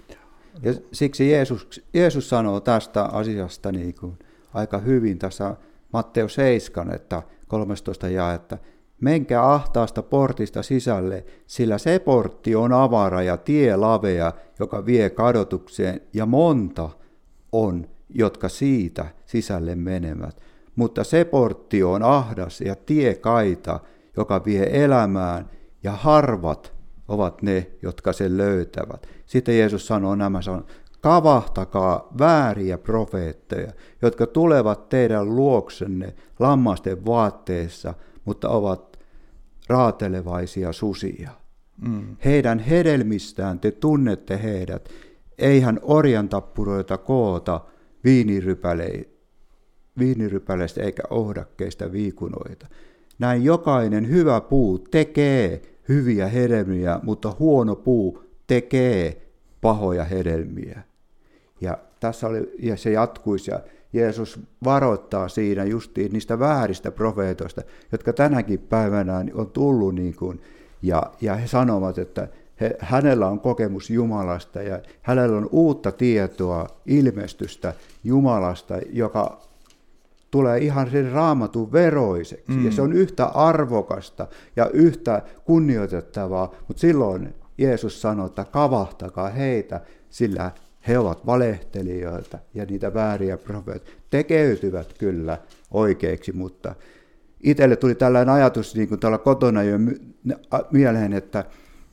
[0.63, 4.19] Ja siksi Jeesus, Jeesus sanoo tästä asiasta niin kuin
[4.53, 5.55] aika hyvin tässä
[5.93, 8.57] Matteus 7, että 13 jae, että
[9.01, 16.01] menkää ahtaasta portista sisälle, sillä se portti on avara ja tie lavea, joka vie kadotukseen,
[16.13, 16.89] ja monta
[17.51, 20.41] on, jotka siitä sisälle menevät.
[20.75, 23.79] Mutta se portti on ahdas ja tie kaita,
[24.17, 25.49] joka vie elämään,
[25.83, 26.73] ja harvat
[27.07, 29.07] ovat ne, jotka sen löytävät.
[29.25, 30.65] Sitten Jeesus sanoo nämä sanon,
[31.01, 33.71] kavahtakaa vääriä profeetteja,
[34.01, 37.93] jotka tulevat teidän luoksenne lammasten vaatteessa,
[38.25, 38.99] mutta ovat
[39.69, 41.31] raatelevaisia susia.
[41.87, 42.15] Mm.
[42.25, 44.89] Heidän hedelmistään te tunnette heidät.
[45.37, 47.61] Eihän orjantappuroita koota
[49.97, 52.67] viinirypäleistä eikä ohdakkeista viikunoita.
[53.19, 59.21] Näin jokainen hyvä puu tekee hyviä hedelmiä, mutta huono puu tekee
[59.61, 60.81] pahoja hedelmiä.
[61.61, 63.59] Ja tässä oli, ja se jatkuisi, ja
[63.93, 67.61] Jeesus varoittaa siinä justiin niistä vääristä profeetoista,
[67.91, 70.41] jotka tänäkin päivänä on tullut, niin kuin,
[70.81, 72.27] ja, ja he sanovat, että
[72.61, 79.48] he, hänellä on kokemus Jumalasta, ja hänellä on uutta tietoa, ilmestystä Jumalasta, joka
[80.31, 82.51] tulee ihan sen raamatun veroiseksi.
[82.51, 82.65] Mm.
[82.65, 89.81] Ja se on yhtä arvokasta ja yhtä kunnioitettavaa, mutta silloin Jeesus sanoi, että kavahtakaa heitä,
[90.09, 90.51] sillä
[90.87, 95.37] he ovat valehtelijoita ja niitä vääriä profeet tekeytyvät kyllä
[95.71, 96.75] oikeiksi, mutta
[97.43, 99.77] itselle tuli tällainen ajatus niin kuin täällä kotona jo
[100.71, 101.45] mieleen, että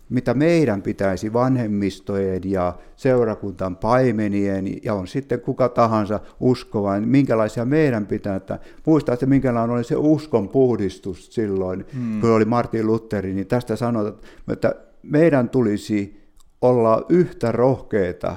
[0.08, 7.64] mitä meidän pitäisi vanhemmistojen ja seurakuntan paimenien ja on sitten kuka tahansa uskova, niin minkälaisia
[7.64, 12.20] meidän pitää, että muistaa, että minkälainen oli se uskon puhdistus silloin, hmm.
[12.20, 14.14] kun oli Martin Lutheri, niin tästä sanotaan,
[14.52, 16.26] että meidän tulisi
[16.62, 18.36] olla yhtä rohkeita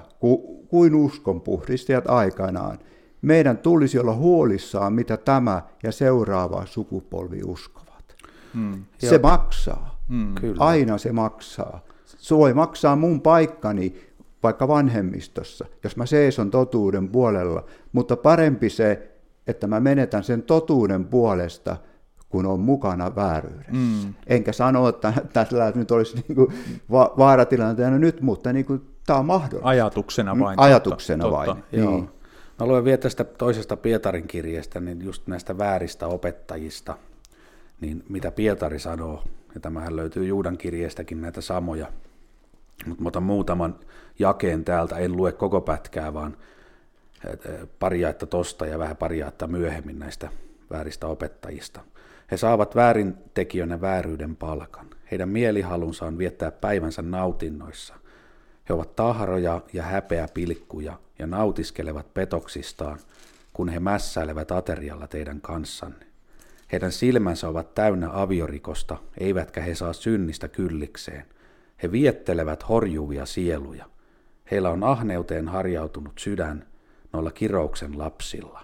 [0.67, 2.79] kuin uskon puhdistajat aikanaan.
[3.21, 8.15] Meidän tulisi olla huolissaan, mitä tämä ja seuraava sukupolvi uskovat.
[8.53, 8.83] Hmm.
[8.97, 9.21] Se Joo.
[9.21, 9.98] maksaa.
[10.09, 10.65] Mm, kyllä.
[10.65, 11.85] Aina se maksaa.
[12.05, 13.95] Se voi maksaa mun paikkani
[14.43, 19.11] vaikka vanhemmistossa, jos mä seison totuuden puolella, mutta parempi se,
[19.47, 21.77] että mä menetän sen totuuden puolesta,
[22.29, 23.71] kun on mukana vääryydessä.
[23.71, 24.13] Mm.
[24.27, 26.53] Enkä sano, että tällä nyt olisi niin kuin
[26.91, 29.69] va- vaaratilanteena nyt, mutta niin kuin, tämä on mahdollista.
[29.69, 30.59] Ajatuksena vain.
[30.59, 31.83] Ajatuksena totta, vain, totta, niin.
[31.83, 32.09] Joo.
[32.59, 36.97] Mä luen vielä tästä toisesta Pietarin kirjeestä, niin just näistä vääristä opettajista,
[37.81, 39.23] niin mitä Pietari sanoo
[39.53, 41.87] ja tämähän löytyy Juudan kirjeestäkin näitä samoja.
[42.85, 43.79] Mutta otan muutaman
[44.19, 46.37] jakeen täältä, en lue koko pätkää, vaan
[47.79, 50.29] pari jaetta tosta ja vähän pari jaetta myöhemmin näistä
[50.71, 51.81] vääristä opettajista.
[52.31, 54.87] He saavat väärintekijöinä vääryyden palkan.
[55.11, 57.95] Heidän mielihalunsa on viettää päivänsä nautinnoissa.
[58.69, 62.99] He ovat tahroja ja häpeä pilkkuja ja nautiskelevat petoksistaan,
[63.53, 66.08] kun he mässäilevät aterialla teidän kanssanne.
[66.71, 71.25] Heidän silmänsä ovat täynnä aviorikosta, eivätkä he saa synnistä kyllikseen.
[71.83, 73.85] He viettelevät horjuvia sieluja.
[74.51, 76.67] Heillä on ahneuteen harjautunut sydän
[77.13, 78.63] noilla kirouksen lapsilla.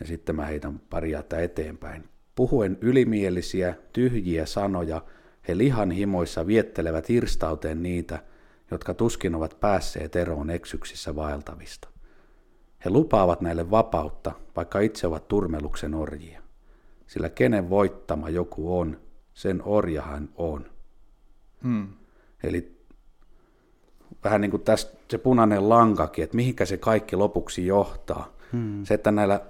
[0.00, 2.04] Ja sitten mä heitän pari eteenpäin.
[2.34, 5.02] Puhuen ylimielisiä, tyhjiä sanoja,
[5.48, 8.22] he lihan himoissa viettelevät irstauteen niitä,
[8.70, 11.88] jotka tuskin ovat päässeet eroon eksyksissä vaeltavista.
[12.84, 16.37] He lupaavat näille vapautta, vaikka itse ovat turmeluksen orjia.
[17.08, 19.00] Sillä kenen voittama joku on,
[19.34, 20.66] sen orja hän on.
[21.62, 21.88] Hmm.
[22.42, 22.78] Eli
[24.24, 28.32] vähän niin kuin tässä se punainen lankakin, että mihinkä se kaikki lopuksi johtaa.
[28.52, 28.84] Hmm.
[28.84, 29.40] Se, että näillä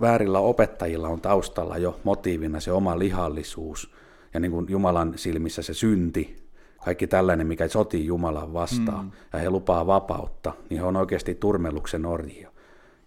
[0.00, 3.94] väärillä opettajilla on taustalla jo motiivina se oma lihallisuus
[4.34, 6.44] ja niin kuin Jumalan silmissä se synti,
[6.84, 9.12] kaikki tällainen, mikä sotii Jumalan vastaan, mm.
[9.32, 12.53] ja he lupaa vapautta, niin he on oikeasti turmeluksen orjia.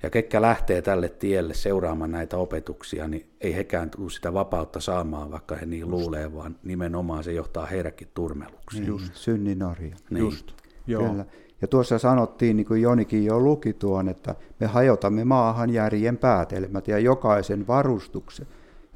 [0.03, 5.31] Ja ketkä lähtee tälle tielle seuraamaan näitä opetuksia, niin ei hekään tule sitä vapautta saamaan,
[5.31, 5.91] vaikka he niin Just.
[5.91, 8.81] luulee, vaan nimenomaan se johtaa heidätkin turmeluksiin.
[8.81, 9.15] Niin, Just.
[9.15, 9.95] Synnin orja.
[10.09, 10.25] Niin.
[10.25, 10.51] Just.
[10.87, 11.09] Joo.
[11.09, 11.25] Kyllä.
[11.61, 16.87] Ja tuossa sanottiin, niin kuin Jonikin jo luki tuon, että me hajotamme maahan järjen päätelmät
[16.87, 18.47] ja jokaisen varustuksen,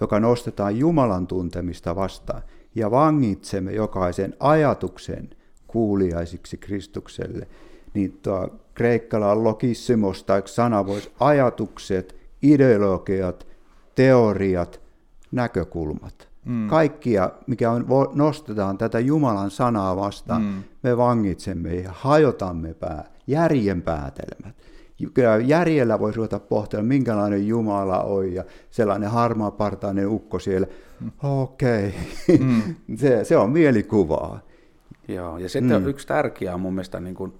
[0.01, 2.41] joka nostetaan Jumalan tuntemista vastaan,
[2.75, 5.29] ja vangitsemme jokaisen ajatuksen
[5.67, 7.47] kuuliaisiksi Kristukselle.
[7.93, 8.49] Niin tuo
[8.81, 13.47] kreikkala logissimos tai sana voisi ajatukset, ideologiat,
[13.95, 14.81] teoriat,
[15.31, 16.27] näkökulmat.
[16.45, 16.67] Mm.
[16.67, 20.63] Kaikkia, mikä on, nostetaan tätä Jumalan sanaa vastaan, mm.
[20.83, 24.55] me vangitsemme ja hajotamme pää, järjen päätelmät.
[25.13, 30.67] Kyllä järjellä voisi ruveta pohtia, minkälainen Jumala on ja sellainen harmaapartainen ukko siellä.
[30.99, 31.11] Mm.
[31.23, 32.47] Okei, okay.
[32.47, 32.75] mm.
[33.01, 34.39] se, se on mielikuvaa.
[35.07, 35.87] Joo, ja sitten mm.
[35.87, 37.33] yksi tärkeä on mun mielestä niin kuin,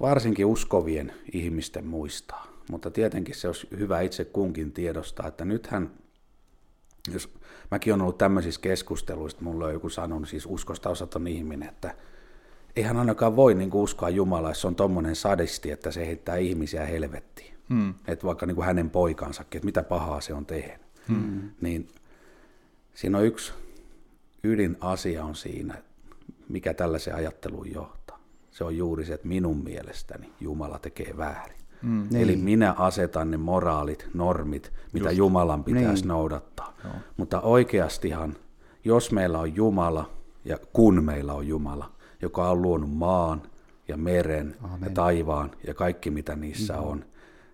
[0.00, 5.90] varsinkin uskovien ihmisten muistaa, mutta tietenkin se olisi hyvä itse kunkin tiedostaa, että nythän,
[7.14, 7.34] jos
[7.70, 11.94] mäkin olen ollut tämmöisissä keskusteluissa, mulla on joku sanonut, siis uskosta osaton ihminen, että
[12.76, 16.86] eihän ainakaan voi niin kuin uskoa Jumalaa, jos on tommonen sadisti, että se heittää ihmisiä
[16.86, 17.54] helvettiin.
[17.68, 17.94] Hmm.
[18.06, 20.86] Että vaikka niin kuin hänen poikansakin, että mitä pahaa se on tehnyt.
[21.08, 21.50] Hmm.
[21.60, 21.88] Niin
[22.94, 23.52] siinä on yksi
[24.44, 25.82] ydinasia on siinä,
[26.48, 27.99] mikä tällaisen ajatteluun johtaa.
[28.60, 31.58] Se on juuri se, että minun mielestäni Jumala tekee väärin.
[31.82, 32.08] Mm.
[32.10, 32.22] Niin.
[32.22, 35.18] Eli minä asetan ne moraalit, normit, mitä Just.
[35.18, 36.08] Jumalan pitäisi niin.
[36.08, 36.76] noudattaa.
[36.84, 36.92] Joo.
[37.16, 38.36] Mutta oikeastihan,
[38.84, 40.10] jos meillä on Jumala
[40.44, 41.90] ja kun meillä on Jumala,
[42.22, 43.42] joka on luonut maan
[43.88, 44.80] ja meren Amen.
[44.82, 46.82] ja taivaan ja kaikki mitä niissä mm.
[46.82, 47.04] on,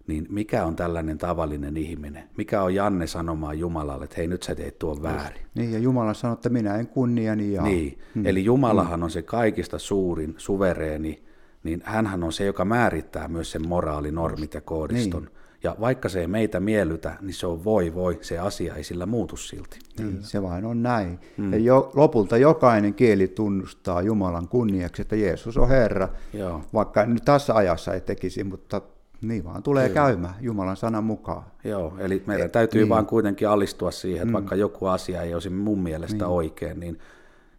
[0.07, 2.24] niin mikä on tällainen tavallinen ihminen?
[2.36, 5.40] Mikä on Janne sanomaan Jumalalle, että hei nyt sä teet tuon väärin?
[5.54, 7.64] Niin, ja Jumala sanoo, että minä en kunniani jaa.
[7.64, 8.26] Niin, mm.
[8.26, 9.04] eli Jumalahan mm.
[9.04, 11.22] on se kaikista suurin, suvereeni,
[11.62, 15.22] niin hänhän on se, joka määrittää myös sen moraalinormit ja koodiston.
[15.22, 15.36] Niin.
[15.62, 19.07] Ja vaikka se ei meitä miellytä, niin se on voi voi, se asia ei sillä
[19.07, 19.78] muutu silti.
[19.98, 21.18] Niin, se vain on näin.
[21.36, 21.52] Mm.
[21.52, 26.09] Ja jo, lopulta jokainen kieli tunnustaa Jumalan kunniaksi, että Jeesus on Herra.
[26.32, 26.61] Joo.
[26.74, 28.82] Vaikka nyt tässä ajassa ei tekisi, mutta
[29.23, 30.01] niin vaan tulee Kyllä.
[30.01, 31.45] käymään Jumalan sanan mukaan.
[31.64, 32.89] Joo, eli meidän täytyy niin.
[32.89, 34.33] vaan kuitenkin alistua siihen, että mm.
[34.33, 36.35] vaikka joku asia ei olisi mun mielestä niin.
[36.35, 36.99] oikein, niin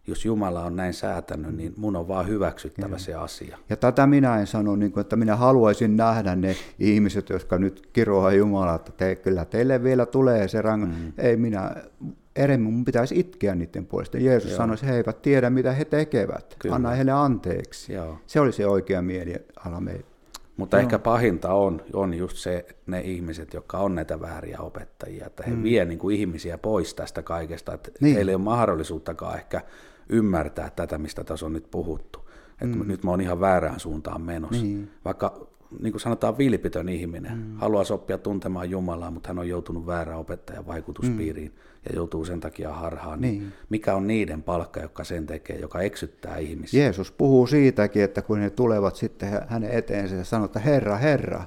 [0.06, 2.98] jos Jumala on näin säätänyt, niin mun on vaan hyväksyttävä ja.
[2.98, 3.58] se asia.
[3.68, 7.88] Ja tätä minä en sano, niin kuin, että minä haluaisin nähdä ne ihmiset, jotka nyt
[7.92, 10.84] kiroaa Jumalaa, että te, kyllä teille vielä tulee se rang.
[10.84, 11.12] Mm.
[11.18, 11.74] Ei minä,
[12.36, 14.18] enemmän mun pitäisi itkeä niiden puolesta.
[14.18, 14.56] Jeesus Joo.
[14.56, 16.56] sanoi, että he eivät tiedä, mitä he tekevät.
[16.58, 16.74] Kyllä.
[16.74, 17.92] Anna heille anteeksi.
[17.92, 18.18] Joo.
[18.26, 20.17] Se oli se oikea mieliala meille.
[20.58, 20.82] Mutta Joo.
[20.82, 25.54] ehkä pahinta on, on just se, ne ihmiset, jotka on näitä vääriä opettajia, että he
[25.54, 25.62] mm.
[25.62, 28.14] vie niin kuin ihmisiä pois tästä kaikesta, että niin.
[28.14, 29.60] heillä ei ole mahdollisuuttakaan ehkä
[30.08, 32.30] ymmärtää tätä, mistä tässä on nyt puhuttu.
[32.60, 32.88] Että mm.
[32.88, 34.62] nyt mä oon ihan väärään suuntaan menossa.
[34.62, 34.90] Niin.
[35.04, 35.48] Vaikka
[35.80, 37.56] niin kuin sanotaan vilpitön ihminen, mm.
[37.56, 41.58] haluaa oppia tuntemaan Jumalaa, mutta hän on joutunut väärään opettajan vaikutuspiiriin mm.
[41.88, 43.20] Ja joutuu sen takia harhaan.
[43.20, 43.38] Niin.
[43.38, 43.52] niin.
[43.68, 46.82] Mikä on niiden palkka, joka sen tekee, joka eksyttää ihmisiä?
[46.82, 51.44] Jeesus puhuu siitäkin, että kun he tulevat sitten hänen eteensä ja sanoo, että Herra, Herra,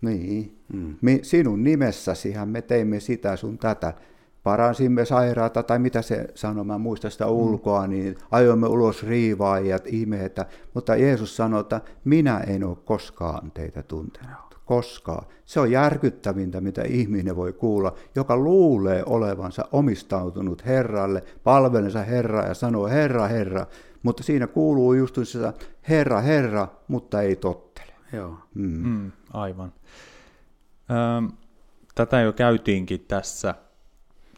[0.00, 0.96] niin, mm.
[1.22, 3.94] sinun nimessäsihän me teimme sitä sun tätä
[4.42, 7.30] paransimme sairaata, tai mitä se sanoi, mä muista sitä mm.
[7.30, 13.82] ulkoa, niin ajoimme ulos riivaajat, ihmeitä, mutta Jeesus sanoi, että minä en ole koskaan teitä
[13.82, 14.49] tuntenut.
[14.70, 15.26] Koskaan.
[15.44, 22.54] Se on järkyttävintä, mitä ihminen voi kuulla, joka luulee olevansa omistautunut Herralle, palvelensa Herraa ja
[22.54, 23.66] sanoo Herra, Herra,
[24.02, 25.38] mutta siinä kuuluu just se
[25.88, 27.92] Herra, Herra, mutta ei tottele.
[28.12, 28.88] Joo, mm.
[28.88, 29.72] Mm, aivan.
[30.90, 31.32] Öm,
[31.94, 33.54] tätä jo käytiinkin tässä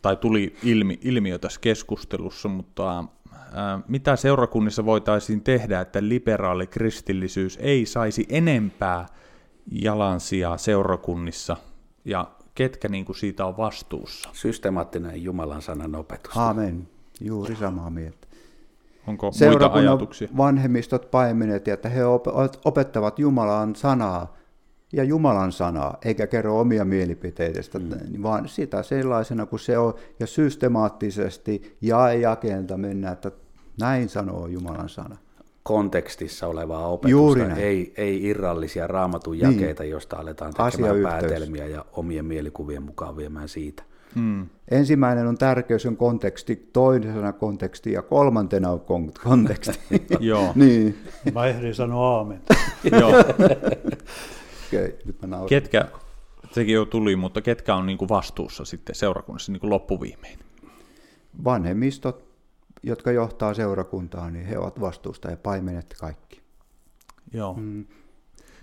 [0.03, 3.05] tai tuli ilmi, ilmiö tässä keskustelussa, mutta
[3.89, 9.07] mitä seurakunnissa voitaisiin tehdä, että liberaali kristillisyys ei saisi enempää
[9.70, 11.56] jalansia seurakunnissa
[12.04, 14.30] ja ketkä niin kuin siitä on vastuussa?
[14.32, 16.36] Systemaattinen Jumalan sanan opetus.
[16.36, 16.88] Amen.
[17.20, 18.26] Juuri samaa mieltä.
[19.06, 20.28] Onko muita ajatuksia?
[20.36, 22.00] vanhemmistot paimenet, että he
[22.64, 24.36] opettavat Jumalan sanaa
[24.92, 28.22] ja Jumalan sanaa, eikä kerro omia mielipiteitä, mm.
[28.22, 33.30] vaan sitä sellaisena kuin se on, ja systemaattisesti ja jakelta mennä, että
[33.80, 35.16] näin sanoo Jumalan sana.
[35.62, 41.30] Kontekstissa olevaa opetusta, ei, ei irrallisia raamatun jakeita, joista aletaan tekemään Asiayhteys.
[41.30, 43.82] päätelmiä ja omien mielikuvien mukaan viemään siitä.
[44.14, 44.46] Mm.
[44.70, 49.80] Ensimmäinen on tärkeys on konteksti, toisena konteksti ja kolmantena on kon- konteksti.
[50.20, 50.52] Joo.
[50.54, 50.98] niin.
[51.34, 52.42] Mä ehdin sanoa aamen.
[53.00, 53.10] Joo.
[54.68, 55.38] Okei, nyt mä.
[55.48, 55.88] Ketkä,
[56.52, 60.38] sekin jo tuli, mutta ketkä on niinku vastuussa sitten seurakunnassa niinku loppuviimein?
[61.44, 62.32] Vanhemmistot,
[62.83, 66.43] jotka johtaa seurakuntaa, niin he ovat vastuusta ja paimenet kaikki.
[67.33, 67.55] Joo.
[67.55, 67.85] Mm.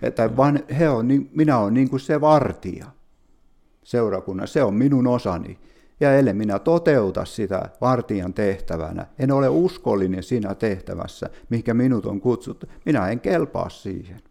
[0.01, 2.85] Että van, he on, niin, minä olen niin kuin se vartija
[3.83, 5.59] seurakunnassa, se on minun osani.
[5.99, 12.21] Ja ellei minä toteuta sitä vartijan tehtävänä, en ole uskollinen siinä tehtävässä, mihinkä minut on
[12.21, 14.21] kutsuttu, minä en kelpaa siihen.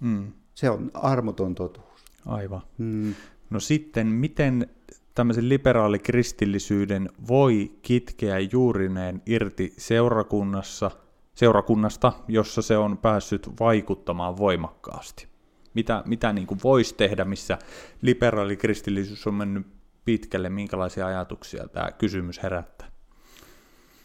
[0.00, 0.32] Mm.
[0.54, 2.04] Se on armoton totuus.
[2.26, 2.62] Aivan.
[2.78, 3.14] Mm.
[3.50, 4.68] No sitten, miten
[5.16, 10.90] tämmöisen liberaalikristillisyyden voi kitkeä juurineen irti seurakunnassa,
[11.34, 15.28] seurakunnasta, jossa se on päässyt vaikuttamaan voimakkaasti?
[15.74, 17.58] Mitä, mitä niin kuin voisi tehdä, missä
[18.02, 19.66] liberaalikristillisyys on mennyt
[20.04, 22.88] pitkälle, minkälaisia ajatuksia tämä kysymys herättää?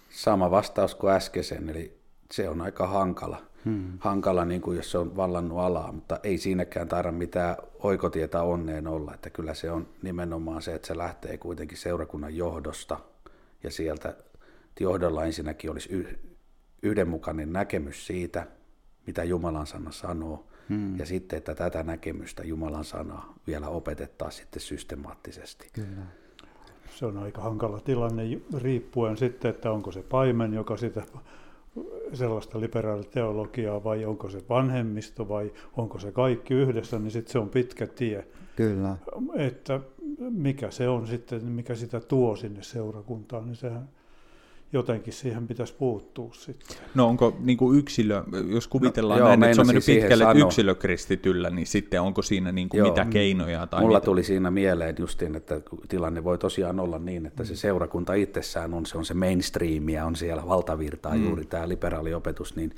[0.10, 2.00] Sama vastaus kuin äskeisen, eli
[2.32, 3.51] se on aika hankala.
[3.66, 3.98] Hmm.
[4.00, 8.88] Hankala, niin kuin jos se on vallannut alaa, mutta ei siinäkään taida mitään oikotietä onneen
[8.88, 9.14] olla.
[9.14, 13.00] Että kyllä se on nimenomaan se, että se lähtee kuitenkin seurakunnan johdosta
[13.64, 14.14] ja sieltä
[14.80, 16.08] johdolla ensinnäkin olisi
[16.84, 18.48] yhdenmukainen näkemys siitä,
[19.08, 21.00] mitä Jumalan sana sanoo, hmm.
[21.00, 25.68] ja sitten, että tätä näkemystä Jumalan sanaa vielä opetettaisiin sitten systemaattisesti.
[25.74, 26.06] Kyllä.
[26.96, 28.24] Se on aika hankala tilanne
[28.58, 31.04] riippuen sitten, että onko se paimen, joka sitä
[32.14, 37.50] sellaista liberaaliteologiaa vai onko se vanhemmisto vai onko se kaikki yhdessä, niin sitten se on
[37.50, 38.28] pitkä tie.
[38.56, 38.98] Kyllä.
[39.36, 39.80] Että
[40.20, 43.90] mikä se on sitten, mikä sitä tuo sinne seurakuntaan, niin sehän
[44.74, 46.78] jotenkin siihen pitäisi puuttua sitten.
[46.96, 49.86] No onko niin kuin yksilö, jos kuvitellaan No, no, joo, näin, että se on mennyt
[49.86, 50.48] pitkälle sanoa.
[50.48, 52.88] yksilökristityllä, niin sitten onko siinä niin kuin Joo.
[52.88, 53.68] mitä keinoja?
[53.68, 54.06] Tai Mulla mitä?
[54.06, 58.86] tuli siinä mieleen justiin, että tilanne voi tosiaan olla niin, että se seurakunta itsessään on,
[58.86, 61.24] se on se mainstream ja on siellä valtavirtaa mm.
[61.24, 62.76] juuri tämä liberaaliopetus, niin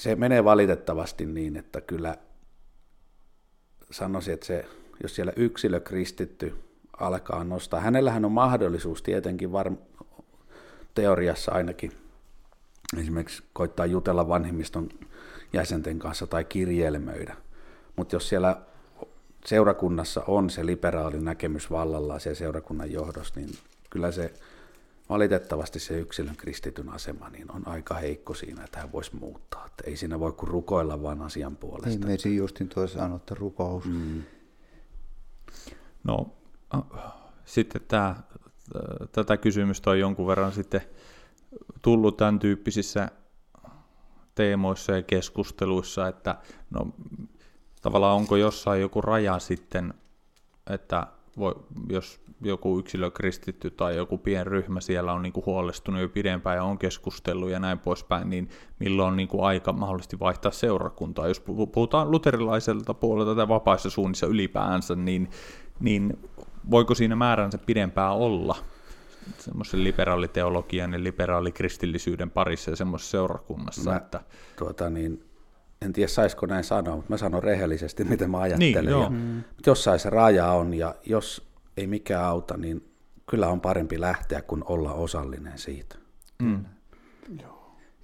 [0.00, 2.16] se menee valitettavasti niin, että kyllä
[3.90, 4.64] sanoisin, että se,
[5.02, 6.54] jos siellä yksilö kristitty
[7.00, 9.76] alkaa nostaa, hänellähän on mahdollisuus tietenkin varm,
[10.94, 11.92] teoriassa ainakin
[12.96, 14.88] esimerkiksi koittaa jutella vanhemmiston
[15.52, 17.36] jäsenten kanssa tai kirjelmöidä.
[17.96, 18.56] Mutta jos siellä
[19.44, 23.50] seurakunnassa on se liberaali näkemys vallalla se seurakunnan johdossa, niin
[23.90, 24.34] kyllä se
[25.08, 29.66] valitettavasti se yksilön kristityn asema niin on aika heikko siinä, että hän voisi muuttaa.
[29.66, 31.90] Että ei siinä voi kuin rukoilla vaan asian puolesta.
[31.90, 33.84] Ei meisi justin tuossa sanoa, että rukous.
[33.84, 34.22] Mm.
[36.04, 36.35] No
[37.44, 38.16] sitten tämä,
[39.12, 40.82] tätä kysymystä on jonkun verran sitten
[41.82, 43.08] tullut tämän tyyppisissä
[44.34, 46.36] teemoissa ja keskusteluissa, että
[46.70, 46.86] no
[47.82, 49.94] tavallaan onko jossain joku raja sitten,
[50.70, 51.06] että
[51.38, 51.54] voi,
[51.88, 56.78] jos joku yksilö kristitty tai joku pienryhmä siellä on niinku huolestunut jo pidempään ja on
[56.78, 58.48] keskustellut ja näin poispäin, niin
[58.78, 61.28] milloin on niinku aika mahdollisesti vaihtaa seurakuntaa.
[61.28, 61.40] Jos
[61.72, 65.30] puhutaan luterilaiselta puolelta tai vapaissa suunnissa ylipäänsä, niin,
[65.80, 66.18] niin
[66.70, 68.56] voiko siinä määränsä pidempään olla
[69.38, 73.90] semmoisen liberaaliteologian ja liberaalikristillisyyden parissa ja semmoisessa seurakunnassa?
[73.90, 74.20] Mä, että...
[74.58, 75.24] tuota, niin,
[75.82, 78.84] en tiedä saisiko näin sanoa, mutta mä sanon rehellisesti, miten mä ajattelen.
[78.84, 79.02] Niin, joo.
[79.02, 79.42] ja, mm.
[79.66, 82.88] Jossain se raja on, ja jos ei mikään auta, niin
[83.30, 85.96] kyllä on parempi lähteä kuin olla osallinen siitä.
[86.42, 86.64] Mm.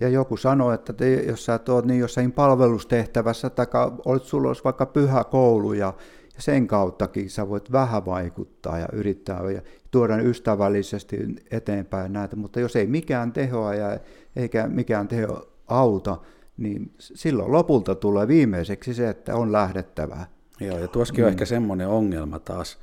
[0.00, 3.66] Ja joku sanoi, että te, jos sä oot niin jossain palvelustehtävässä, tai
[4.04, 5.94] olet sulla olisi vaikka pyhä koulu, ja,
[6.36, 11.16] ja sen kauttakin sä voit vähän vaikuttaa ja yrittää ja tuoda ystävällisesti
[11.50, 13.98] eteenpäin näitä, mutta jos ei mikään tehoa ja
[14.36, 16.18] eikä mikään teho auta,
[16.56, 20.26] niin silloin lopulta tulee viimeiseksi se, että on lähdettävää.
[20.60, 21.26] Joo, ja tuossakin mm.
[21.26, 22.78] on ehkä semmoinen ongelma taas,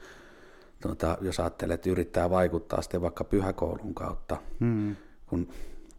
[0.82, 4.95] tuota, jos ajattelee, että yrittää vaikuttaa sitten vaikka pyhäkoulun kautta, mm.
[5.26, 5.47] kun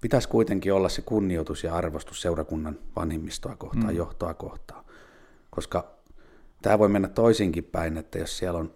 [0.00, 3.96] pitäisi kuitenkin olla se kunnioitus ja arvostus seurakunnan vanhimmistoa kohtaan, mm.
[3.96, 4.84] johtoa kohtaan,
[5.50, 5.99] koska
[6.62, 8.74] tämä voi mennä toisinkin päin, että jos siellä on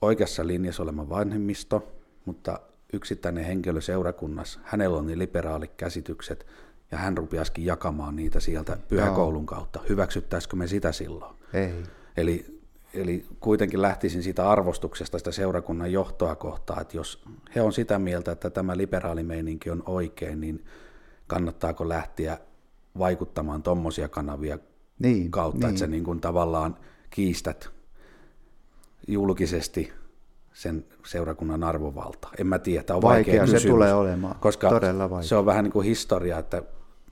[0.00, 1.92] oikeassa linjassa olema vanhemmisto,
[2.24, 2.60] mutta
[2.92, 6.46] yksittäinen henkilö seurakunnassa, hänellä on niin liberaalit käsitykset,
[6.90, 9.80] ja hän rupiaskin jakamaan niitä sieltä pyhäkoulun kautta.
[9.88, 11.36] Hyväksyttäisikö me sitä silloin?
[11.52, 11.72] Ei.
[12.16, 12.60] Eli,
[12.94, 17.24] eli kuitenkin lähtisin siitä arvostuksesta sitä seurakunnan johtoa kohtaan, että jos
[17.54, 20.64] he on sitä mieltä, että tämä liberaalimeininki on oikein, niin
[21.26, 22.38] kannattaako lähteä
[22.98, 24.58] vaikuttamaan tuommoisia kanavia
[24.98, 25.68] niin, kautta, niin.
[25.68, 26.76] että sä niin kuin tavallaan
[27.10, 27.70] kiistät
[29.08, 29.92] julkisesti
[30.52, 32.28] sen seurakunnan arvovalta.
[32.38, 35.28] En mä tiedä, tämä on vaikea, vaikea kysymys, se tulee olemaan, koska todella vaikea.
[35.28, 36.62] se on vähän niin kuin historia, että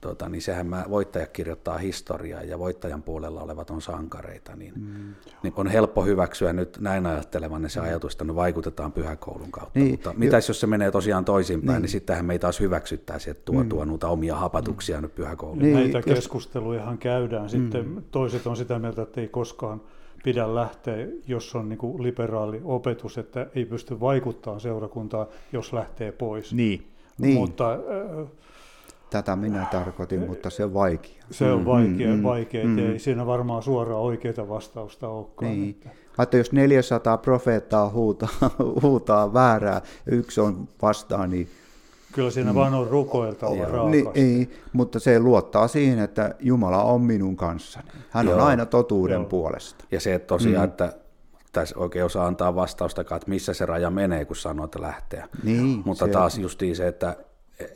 [0.01, 5.15] tota, niin sehän mä, voittaja kirjoittaa historiaa ja voittajan puolella olevat on sankareita, niin, mm.
[5.43, 9.79] niin on helppo hyväksyä nyt näin ajattelevan se ajatus, että no vaikutetaan pyhäkoulun kautta.
[9.79, 12.59] Niin, Mutta mitäs jo, jos se menee tosiaan toisinpäin, niin, niin sittenhän me ei taas
[12.59, 13.69] hyväksyttäisi, että tuo, mm.
[13.69, 15.01] tuo noita omia hapatuksia mm.
[15.01, 15.59] nyt pyhäkouluun.
[15.59, 16.05] Niin, Näitä jos...
[16.05, 17.43] keskustelujahan käydään.
[17.43, 17.49] Mm.
[17.49, 19.81] Sitten toiset on sitä mieltä, että ei koskaan
[20.23, 26.11] pidä lähteä, jos on niin kuin liberaali opetus, että ei pysty vaikuttamaan seurakuntaan, jos lähtee
[26.11, 26.53] pois.
[26.53, 26.87] Niin.
[27.17, 27.33] niin.
[27.33, 28.27] Mutta äh,
[29.09, 31.23] Tätä minä tarkoitin, mutta se on vaikea.
[31.31, 35.51] Se on vaikea, mm, vaikea mm, ei siinä varmaan suoraan oikeita vastausta olekaan.
[35.51, 35.69] Niin.
[35.69, 35.89] Että.
[36.23, 38.29] että jos 400 profeettaa huutaa,
[38.81, 41.49] huutaa väärää ja yksi on vastaan, niin
[42.11, 42.55] Kyllä siinä mm.
[42.55, 44.23] vaan on rukoiltava niin, raakasti.
[44.23, 47.87] Niin, mutta se luottaa siihen, että Jumala on minun kanssani.
[48.09, 48.35] Hän Joo.
[48.35, 49.25] on aina totuuden Joo.
[49.25, 49.85] puolesta.
[49.91, 50.69] Ja se että tosiaan, mm.
[50.69, 50.93] että
[51.51, 55.23] tässä oikein osaa antaa vastausta, että missä se raja menee, kun sanoo, että lähtee.
[55.43, 57.15] Niin, Mutta se taas justiin se, että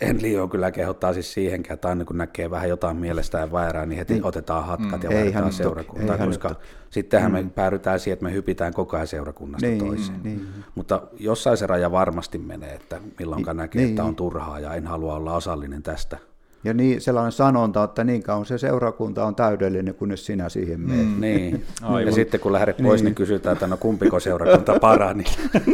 [0.02, 3.98] en liian kyllä kehottaa siis siihenkään, että aina kun näkee vähän jotain mielestään väärää, niin
[3.98, 4.26] heti niin.
[4.26, 5.12] otetaan hatkat mm.
[5.12, 6.56] ja vaihdetaan seurakuntaa, koska
[6.90, 7.38] sittenhän mm.
[7.38, 10.24] me päädytään siihen, että me hypitään koko ajan seurakunnasta niin, toiseen.
[10.24, 10.48] Niin.
[10.76, 13.90] Mutta jossain se raja varmasti menee, että milloinkaan niin, näkee, niin.
[13.90, 16.18] että on turhaa ja en halua olla osallinen tästä.
[16.64, 21.08] Ja niin, sellainen sanonta, että niin kauan se seurakunta on täydellinen, kunnes sinä siihen menet.
[21.08, 21.66] Mm, niin.
[21.82, 22.06] Aivan.
[22.06, 25.24] Ja sitten kun lähdet pois, niin, niin kysytään, että no kumpiko seurakunta parani.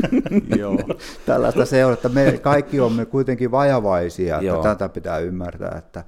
[0.60, 0.78] Joo.
[1.26, 2.10] Tällaista seurata.
[2.10, 4.64] Me kaikki olemme kuitenkin vajavaisia, että Joo.
[4.64, 6.04] tätä pitää ymmärtää, että,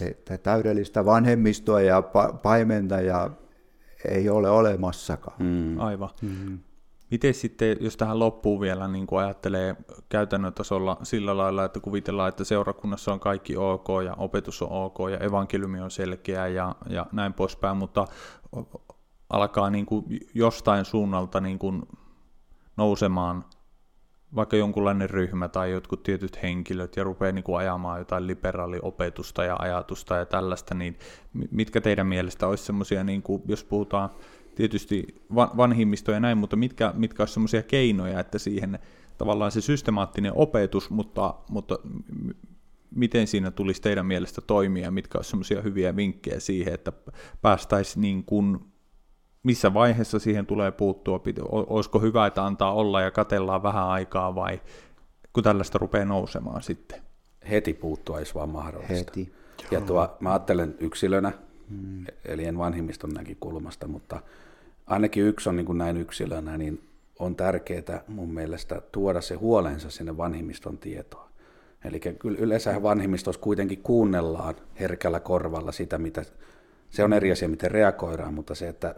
[0.00, 3.30] että täydellistä vanhemmistoa ja pa- ja
[4.04, 5.36] ei ole olemassakaan.
[5.38, 5.80] Mm.
[5.80, 6.10] Aivan.
[6.22, 6.58] Mm.
[7.10, 9.76] Miten sitten, jos tähän loppuu vielä, niin kuin ajattelee
[10.08, 14.98] käytännön tasolla sillä lailla, että kuvitellaan, että seurakunnassa on kaikki ok ja opetus on ok
[15.10, 18.04] ja evankeliumi on selkeä ja, ja näin poispäin, mutta
[19.30, 20.04] alkaa niin kuin
[20.34, 21.82] jostain suunnalta niin kuin
[22.76, 23.44] nousemaan
[24.34, 29.56] vaikka jonkunlainen ryhmä tai jotkut tietyt henkilöt ja rupeaa niin kuin ajamaan jotain liberaaliopetusta ja
[29.58, 30.98] ajatusta ja tällaista, niin
[31.50, 34.10] mitkä teidän mielestä olisi semmoisia, niin kuin, jos puhutaan
[34.58, 38.78] tietysti vanhimmisto ja näin, mutta mitkä, mitkä olisi sellaisia keinoja, että siihen
[39.18, 41.78] tavallaan se systemaattinen opetus, mutta, mutta
[42.94, 46.92] miten siinä tulisi teidän mielestä toimia, mitkä olisi sellaisia hyviä vinkkejä siihen, että
[47.42, 48.58] päästäisiin niin kuin,
[49.42, 54.60] missä vaiheessa siihen tulee puuttua, olisiko hyvä, että antaa olla ja katellaan vähän aikaa vai
[55.32, 57.02] kun tällaista rupeaa nousemaan sitten?
[57.50, 58.94] Heti puuttua olisi vaan mahdollista.
[58.94, 59.32] Heti.
[59.70, 61.32] Ja tuo, mä ajattelen yksilönä,
[61.70, 62.04] hmm.
[62.24, 64.22] eli en vanhimmiston näkökulmasta, mutta
[64.88, 69.90] ainakin yksi on niin kuin näin yksilönä, niin on tärkeää mun mielestä tuoda se huolensa
[69.90, 71.28] sinne vanhimmiston tietoon.
[71.84, 76.24] Eli kyllä yleensä vanhimmistossa kuitenkin kuunnellaan herkällä korvalla sitä, mitä,
[76.90, 78.94] se on eri asia, miten reagoidaan, mutta se, että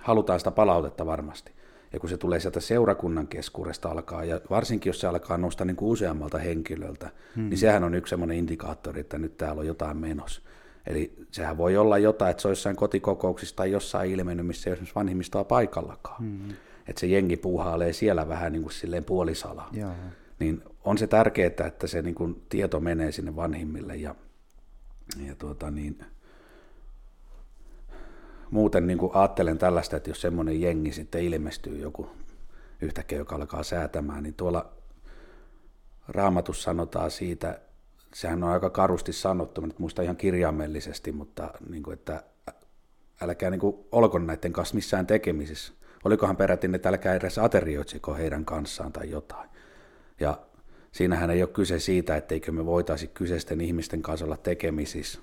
[0.00, 1.52] halutaan sitä palautetta varmasti.
[1.92, 5.76] Ja kun se tulee sieltä seurakunnan keskuudesta alkaa, ja varsinkin jos se alkaa nousta niin
[5.76, 7.48] kuin useammalta henkilöltä, hmm.
[7.48, 10.42] niin sehän on yksi sellainen indikaattori, että nyt täällä on jotain menossa.
[10.88, 14.72] Eli sehän voi olla jotain, että se on jossain kotikokouksissa tai jossain ilmennyt, missä ei
[14.72, 16.24] esimerkiksi vanhimmistoa paikallakaan.
[16.24, 16.48] Mm.
[16.88, 19.68] Että se jengi puuhailee siellä vähän niin kuin silleen puolisala.
[19.72, 19.90] Joo.
[20.38, 24.14] Niin on se tärkeää, että se niin kuin tieto menee sinne vanhimmille ja,
[25.26, 25.98] ja tuota niin,
[28.50, 32.10] muuten niin kuin ajattelen tällaista, että jos semmoinen jengi sitten ilmestyy joku
[32.80, 34.72] yhtäkkiä, joka alkaa säätämään, niin tuolla
[36.08, 37.60] raamatus sanotaan siitä,
[38.14, 42.22] sehän on aika karusti sanottu, nyt muista ihan kirjaimellisesti, mutta niin kuin, että
[43.20, 45.72] älkää niin kuin, olko näiden kanssa missään tekemisissä.
[46.04, 49.48] Olikohan peräti, että älkää edes aterioitsiko heidän kanssaan tai jotain.
[50.20, 50.38] Ja
[50.92, 55.20] siinähän ei ole kyse siitä, etteikö me voitaisi kyseisten ihmisten kanssa olla tekemisissä,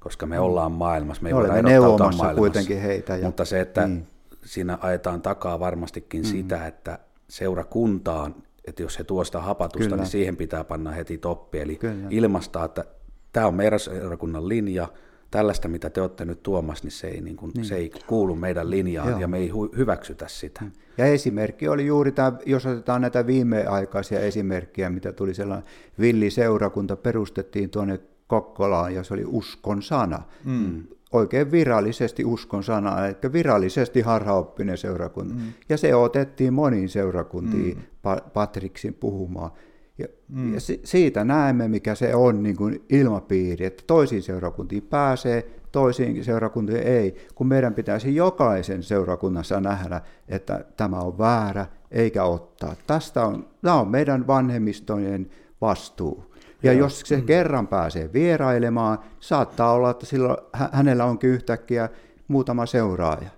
[0.00, 0.42] koska me mm.
[0.42, 3.16] ollaan maailmassa, me ei voida neuvomassa kuitenkin heitä.
[3.16, 3.26] Ja...
[3.26, 4.06] Mutta se, että niin.
[4.44, 6.26] siinä ajetaan takaa varmastikin mm.
[6.28, 6.98] sitä, että
[7.28, 8.34] seurakuntaan
[8.68, 10.02] että jos he tuo sitä hapatusta, niin Kyllä.
[10.02, 11.60] niin siihen pitää panna heti toppi.
[11.60, 12.06] Eli Kyllä.
[12.10, 12.84] ilmastaa, että
[13.32, 14.88] tämä on meidän seurakunnan linja,
[15.30, 17.64] tällaista, mitä te olette nyt tuomassa, niin se ei, niin kuin, niin.
[17.64, 19.20] Se ei kuulu meidän linjaan Joo.
[19.20, 20.60] ja me ei hu- hyväksytä sitä.
[20.64, 20.70] Mm.
[20.98, 25.68] Ja esimerkki oli juuri tämä, jos otetaan näitä viimeaikaisia esimerkkejä, mitä tuli sellainen
[26.00, 30.22] villiseurakunta, perustettiin tuonne Kokkolaan ja se oli uskon sana.
[30.44, 35.34] Mm oikein virallisesti uskon sana, eli virallisesti harhaoppinen seurakunta.
[35.34, 35.40] Mm.
[35.68, 38.30] Ja se otettiin moniin seurakuntiin mm.
[38.32, 39.50] Patriksin puhumaan.
[39.98, 40.54] Ja, mm.
[40.54, 46.82] ja siitä näemme, mikä se on niin kuin ilmapiiri, että toisiin seurakuntiin pääsee, toisiin seurakuntiin
[46.82, 52.74] ei, kun meidän pitäisi jokaisen seurakunnassa nähdä, että tämä on väärä, eikä ottaa.
[52.86, 55.30] Tästä on, tämä on meidän vanhemmistojen
[55.60, 56.27] vastuu.
[56.62, 56.78] Ja Joo.
[56.78, 57.26] jos se mm.
[57.26, 60.36] kerran pääsee vierailemaan, saattaa olla, että silloin
[60.72, 61.88] hänellä onkin yhtäkkiä
[62.28, 63.28] muutama seuraaja.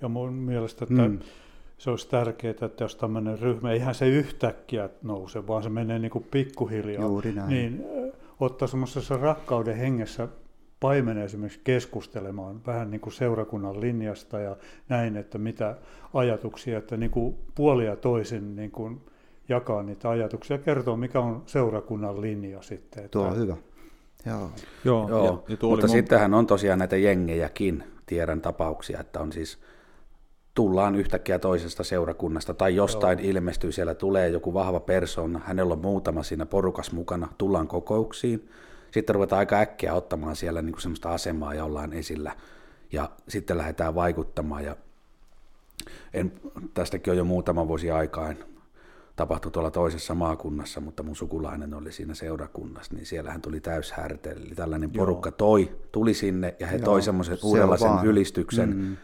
[0.00, 1.18] Ja mun mielestä, että mm.
[1.78, 6.10] se olisi tärkeää, että jos tämmöinen ryhmä, eihän se yhtäkkiä nouse, vaan se menee niin
[6.10, 7.02] kuin pikkuhiljaa.
[7.02, 7.48] Juuri näin.
[7.48, 7.84] Niin
[8.40, 10.28] ottaa semmoisessa rakkauden hengessä
[10.80, 14.56] paimenen esimerkiksi keskustelemaan vähän niin kuin seurakunnan linjasta ja
[14.88, 15.76] näin, että mitä
[16.14, 19.00] ajatuksia, että niin kuin puoli ja toisin niin kuin
[19.48, 23.10] jakaa niitä ajatuksia ja kertoo, mikä on seurakunnan linja sitten.
[23.10, 23.56] Tuo on hyvä.
[24.26, 24.50] Joo.
[24.84, 25.24] Joo, Joo.
[25.24, 25.88] Ja, ja mutta mun...
[25.88, 29.58] sittenhän on tosiaan näitä jengejäkin, tiedän tapauksia, että on siis
[30.54, 33.30] tullaan yhtäkkiä toisesta seurakunnasta tai jostain Joo.
[33.30, 38.48] ilmestyy, siellä tulee joku vahva persona, hänellä on muutama siinä porukas mukana, tullaan kokouksiin,
[38.90, 42.36] sitten ruvetaan aika äkkiä ottamaan siellä niin kuin semmoista asemaa ja ollaan esillä
[42.92, 44.76] ja sitten lähdetään vaikuttamaan ja
[46.14, 46.32] en,
[46.74, 48.30] tästäkin on jo muutama vuosi aikaa,
[49.16, 54.42] tapahtui tuolla toisessa maakunnassa, mutta mun sukulainen oli siinä seurakunnassa, niin siellähän tuli täyshärtely.
[54.46, 55.04] Eli tällainen Joo.
[55.04, 58.68] porukka toi, tuli sinne ja he Joo, toi semmoisen uudenlaisen ylistyksen.
[58.68, 58.96] Mm-hmm.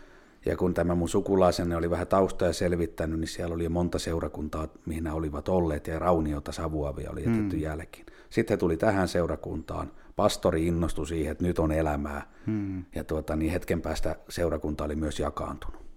[0.47, 4.69] Ja kun tämä mun sukulaisenne oli vähän taustoja selvittänyt, niin siellä oli jo monta seurakuntaa,
[4.87, 7.63] mihin nämä olivat olleet, ja rauniota savuavia oli jätetty mm.
[7.63, 8.07] jälkeen.
[8.31, 12.85] Sitten he tuli tähän seurakuntaan, pastori innostui siihen, että nyt on elämää, mm.
[12.95, 15.88] ja tuota, niin hetken päästä seurakunta oli myös jakaantunut.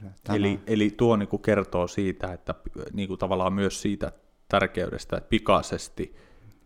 [0.00, 2.54] Kyllä, eli, eli tuo niin kuin kertoo siitä, että
[2.92, 4.12] niin kuin tavallaan myös siitä
[4.48, 6.16] tärkeydestä, että pikaisesti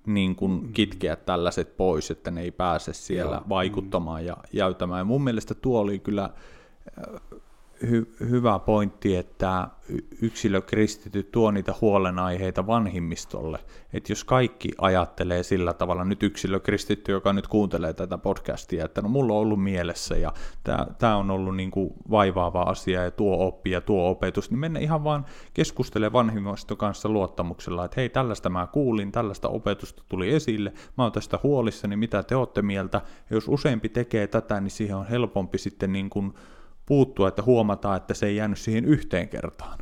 [0.06, 0.72] niin kuin mm.
[0.72, 3.44] kitkeä tällaiset pois, että ne ei pääse siellä Joo.
[3.48, 4.26] vaikuttamaan mm.
[4.26, 4.98] ja jäytämään.
[4.98, 6.30] Ja mun mielestä tuo oli kyllä
[7.82, 9.68] hy- hyvä pointti, että
[10.22, 13.58] yksilökristityt tuo niitä huolenaiheita vanhimmistolle.
[13.92, 19.08] Että jos kaikki ajattelee sillä tavalla, nyt yksilökristitty, joka nyt kuuntelee tätä podcastia, että no
[19.08, 20.32] mulla on ollut mielessä ja
[20.98, 25.04] tämä on ollut niinku vaivaava asia ja tuo oppi ja tuo opetus, niin mennä ihan
[25.04, 31.04] vaan keskustele vanhimmiston kanssa luottamuksella, että hei tällaista mä kuulin, tällaista opetusta tuli esille, mä
[31.04, 33.00] oon tästä huolissani, mitä te olette mieltä.
[33.30, 36.34] Ja jos useampi tekee tätä, niin siihen on helpompi sitten niin kuin
[36.86, 39.78] puuttua, että huomataan, että se ei jäänyt siihen yhteen kertaan,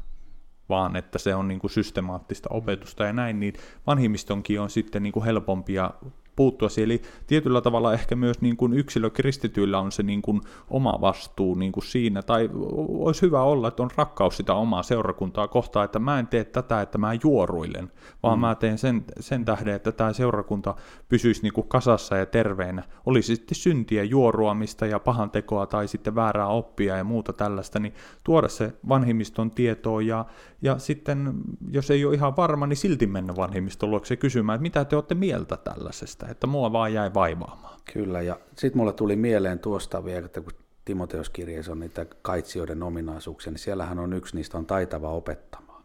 [0.69, 3.55] vaan että se on niin kuin systemaattista opetusta ja näin, niin
[3.87, 5.95] vanhimmistonkin on sitten niin kuin helpompi ja
[6.37, 6.91] puuttua siihen.
[6.91, 11.73] Eli tietyllä tavalla ehkä myös niin kuin yksilökristityillä on se niin kuin oma vastuu niin
[11.73, 12.51] kuin siinä, tai
[12.89, 16.83] olisi hyvä olla, että on rakkaus sitä omaa seurakuntaa kohtaan, että mä en tee tätä,
[16.83, 17.91] että mä juoruilen,
[18.23, 18.41] vaan mm.
[18.41, 20.75] mä teen sen, sen tähden, että tämä seurakunta
[21.09, 22.83] pysyisi niin kuin kasassa ja terveenä.
[23.07, 27.95] Olisi sitten syntiä, juoruamista ja pahan tekoa tai sitten väärää oppia ja muuta tällaista, niin
[28.25, 30.25] tuoda se vanhimmiston tietoon ja,
[30.63, 31.35] ja sitten,
[31.71, 35.15] jos ei ole ihan varma, niin silti mennä vanhimmiston luokse kysymään, että mitä te olette
[35.15, 37.81] mieltä tällaisesta, että mua vaan jäi vaivaamaan.
[37.93, 40.53] Kyllä, ja sitten mulle tuli mieleen tuosta vielä, että kun
[40.85, 45.85] Timoteuskirjeessä on niitä kaitsijoiden ominaisuuksia, niin siellähän on yksi niistä on taitava opettamaan.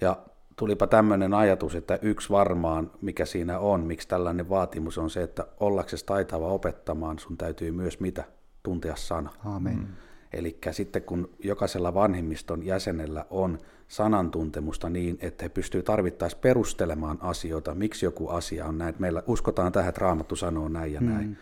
[0.00, 0.16] Ja
[0.56, 5.46] tulipa tämmöinen ajatus, että yksi varmaan, mikä siinä on, miksi tällainen vaatimus on se, että
[5.60, 8.24] ollaksesi taitava opettamaan, sun täytyy myös mitä?
[8.62, 9.30] Tuntea sana.
[9.44, 9.78] Amen.
[9.78, 9.86] Mm.
[10.32, 13.58] Eli sitten kun jokaisella vanhimmiston jäsenellä on
[13.90, 19.72] sanantuntemusta niin, että he pystyvät tarvittaessa perustelemaan asioita, miksi joku asia on näin, meillä uskotaan
[19.72, 21.36] tähän, että Raamattu sanoo näin ja näin, mm.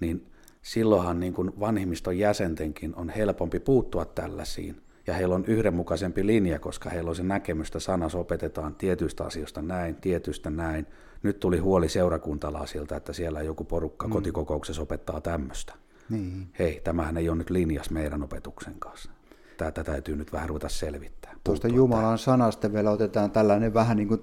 [0.00, 0.26] niin
[0.62, 6.90] silloinhan niin kuin vanhimmiston jäsentenkin on helpompi puuttua tällaisiin, ja heillä on yhdenmukaisempi linja, koska
[6.90, 10.86] heillä on se näkemystä, sanas opetetaan tietyistä asioista näin, tietystä näin.
[11.22, 14.12] Nyt tuli huoli seurakuntalaisilta, että siellä joku porukka mm.
[14.12, 15.74] kotikokouksessa opettaa tämmöistä.
[16.10, 16.48] Niin.
[16.58, 19.10] Hei, tämähän ei ole nyt linjas meidän opetuksen kanssa.
[19.58, 21.34] Tätä täytyy nyt vähän ruveta selvittää.
[21.44, 22.18] Tuosta Jumalan tähän.
[22.18, 24.22] sanasta vielä otetaan tällainen vähän niin kuin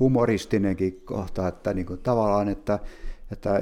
[0.00, 2.78] humoristinenkin kohta, että niin kuin tavallaan, että,
[3.32, 3.60] että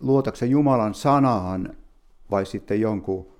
[0.00, 1.76] luotakse Jumalan sanaan
[2.30, 3.32] vai sitten jonkun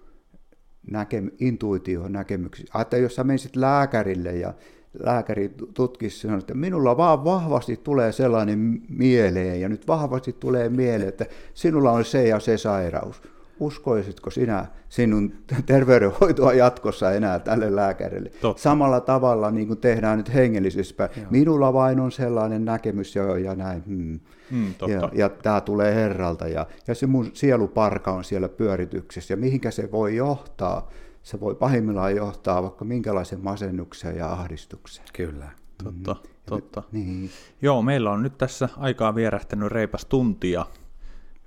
[0.91, 2.67] näkem, intuitio näkemyksiä.
[2.81, 4.55] Että jos sä menisit lääkärille ja
[4.99, 11.09] lääkäri tutkisi sanoi, että minulla vaan vahvasti tulee sellainen mieleen ja nyt vahvasti tulee mieleen,
[11.09, 13.23] että sinulla on se ja se sairaus.
[13.61, 15.33] Uskoisitko sinä sinun
[15.67, 18.31] terveydenhoitoa jatkossa enää tälle lääkärille?
[18.41, 18.63] Totta.
[18.63, 21.09] Samalla tavalla niin kuin tehdään nyt hengellisessä.
[21.31, 23.83] Minulla vain on sellainen näkemys ja, ja näin.
[23.87, 24.21] Hmm.
[24.51, 29.37] Hmm, ja, ja tämä tulee Herralta ja, ja se mun sieluparka on siellä pyörityksessä ja
[29.37, 30.89] mihinkä se voi johtaa
[31.23, 35.09] se voi pahimmillaan johtaa vaikka minkälaisen masennukseen ja ahdistukseen.
[35.13, 35.49] Kyllä.
[35.85, 36.31] Totta, mm.
[36.47, 36.83] totta.
[36.93, 37.31] Niin.
[37.63, 40.67] Joo, meillä on nyt tässä aikaa vierähtänyt reipas tuntia.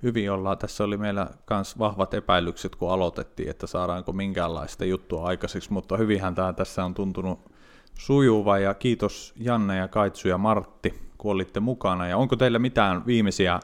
[0.04, 5.72] Hyvin ollaan, tässä oli meillä myös vahvat epäilykset, kun aloitettiin, että saadaanko minkäänlaista juttua aikaiseksi,
[5.72, 7.52] mutta hyvinhän tämä tässä on tuntunut
[7.98, 12.06] sujuva ja kiitos Janne ja Kaitsu ja Martti, kun olitte mukana.
[12.08, 13.60] Ja onko teillä mitään viimeisiä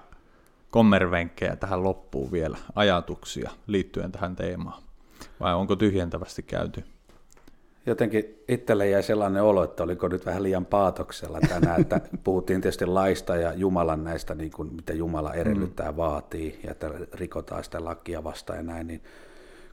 [0.71, 4.83] kommervenkkejä tähän loppuun vielä, ajatuksia liittyen tähän teemaan?
[5.41, 6.85] Vai onko tyhjentävästi käyty?
[7.86, 12.86] Jotenkin itselle jäi sellainen olo, että oliko nyt vähän liian paatoksella tänään, että puhuttiin tietysti
[12.86, 15.97] laista ja Jumalan näistä, niin kuin, mitä Jumala edellyttää, mm.
[15.97, 19.02] vaatii, ja että rikotaan sitä lakia vastaan ja näin, niin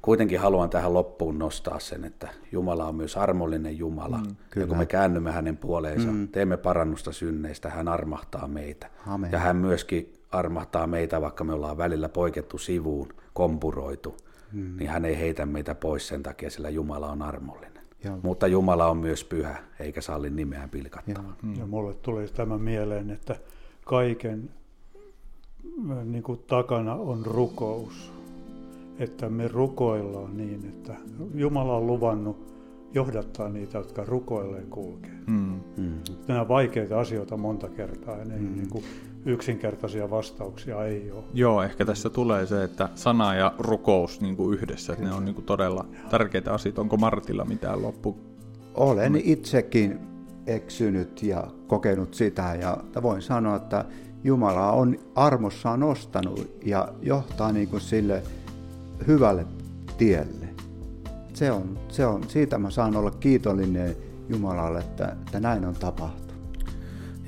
[0.02, 4.18] kuitenkin haluan tähän loppuun nostaa sen, että Jumala on myös armollinen Jumala.
[4.18, 6.28] Mm, ja kun me käännymme hänen puoleensa, mm.
[6.28, 8.90] teemme parannusta synneistä, hän armahtaa meitä.
[9.08, 9.32] Amen.
[9.32, 14.18] Ja hän myöskin armahtaa meitä, vaikka me ollaan välillä poikettu sivuun, kompuroitu,
[14.52, 14.78] mm.
[14.78, 17.77] niin hän ei heitä meitä pois sen takia, sillä Jumala on armollinen.
[18.04, 18.18] Ja.
[18.24, 21.36] Mutta Jumala on myös pyhä, eikä salli nimeään pilkattavan.
[21.44, 23.36] Ja, ja mulle tuli tämä mieleen, että
[23.86, 24.50] kaiken
[26.04, 28.14] niin kuin takana on rukous.
[29.00, 30.96] Että me rukoillaan niin, että
[31.36, 32.54] Jumala on luvannut
[32.94, 35.18] johdattaa niitä, jotka rukoilleen kulkee.
[35.28, 35.60] Mm.
[35.78, 35.94] Mm.
[36.28, 38.56] Nämä vaikeita asioita monta kertaa ja ne mm.
[38.56, 38.84] niin kuin
[39.26, 41.24] yksinkertaisia vastauksia ei ole.
[41.34, 45.26] Joo, ehkä tässä tulee se, että sana ja rukous niin kuin yhdessä, että ne on
[45.26, 46.82] niin kuin todella tärkeitä asioita.
[46.82, 48.18] Onko Martilla mitään loppu?
[48.74, 50.00] Olen itsekin
[50.48, 53.86] eksynyt ja kokenut sitä ja voin sanoa, että
[54.24, 58.24] Jumala on armossaan nostanut ja johtaa niin kuin sille
[59.08, 59.46] hyvälle
[59.98, 60.48] tielle.
[61.34, 63.96] Se on, se on, siitä mä saan olla kiitollinen
[64.30, 66.27] Jumalalle, että, että näin on tapahtunut.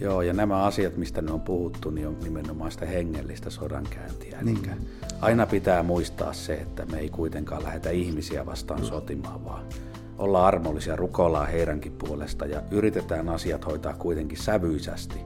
[0.01, 4.38] Joo, ja nämä asiat, mistä ne on puhuttu, niin on nimenomaan sitä hengellistä sodankäyntiä.
[4.41, 4.59] Niin.
[4.65, 4.76] Eli
[5.21, 9.65] aina pitää muistaa se, että me ei kuitenkaan lähetä ihmisiä vastaan sotimaan, vaan
[10.17, 15.19] olla armollisia, rukoillaan heidänkin puolesta ja yritetään asiat hoitaa kuitenkin sävyisästi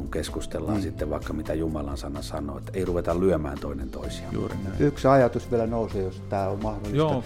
[0.00, 0.82] kun keskustellaan mm.
[0.82, 4.34] sitten vaikka mitä Jumalan sana sanoo, että ei ruveta lyömään toinen toisiaan.
[4.34, 4.76] Juuri näin.
[4.78, 6.96] Yksi ajatus vielä nousee, jos tämä on mahdollista.
[6.96, 7.24] Joo.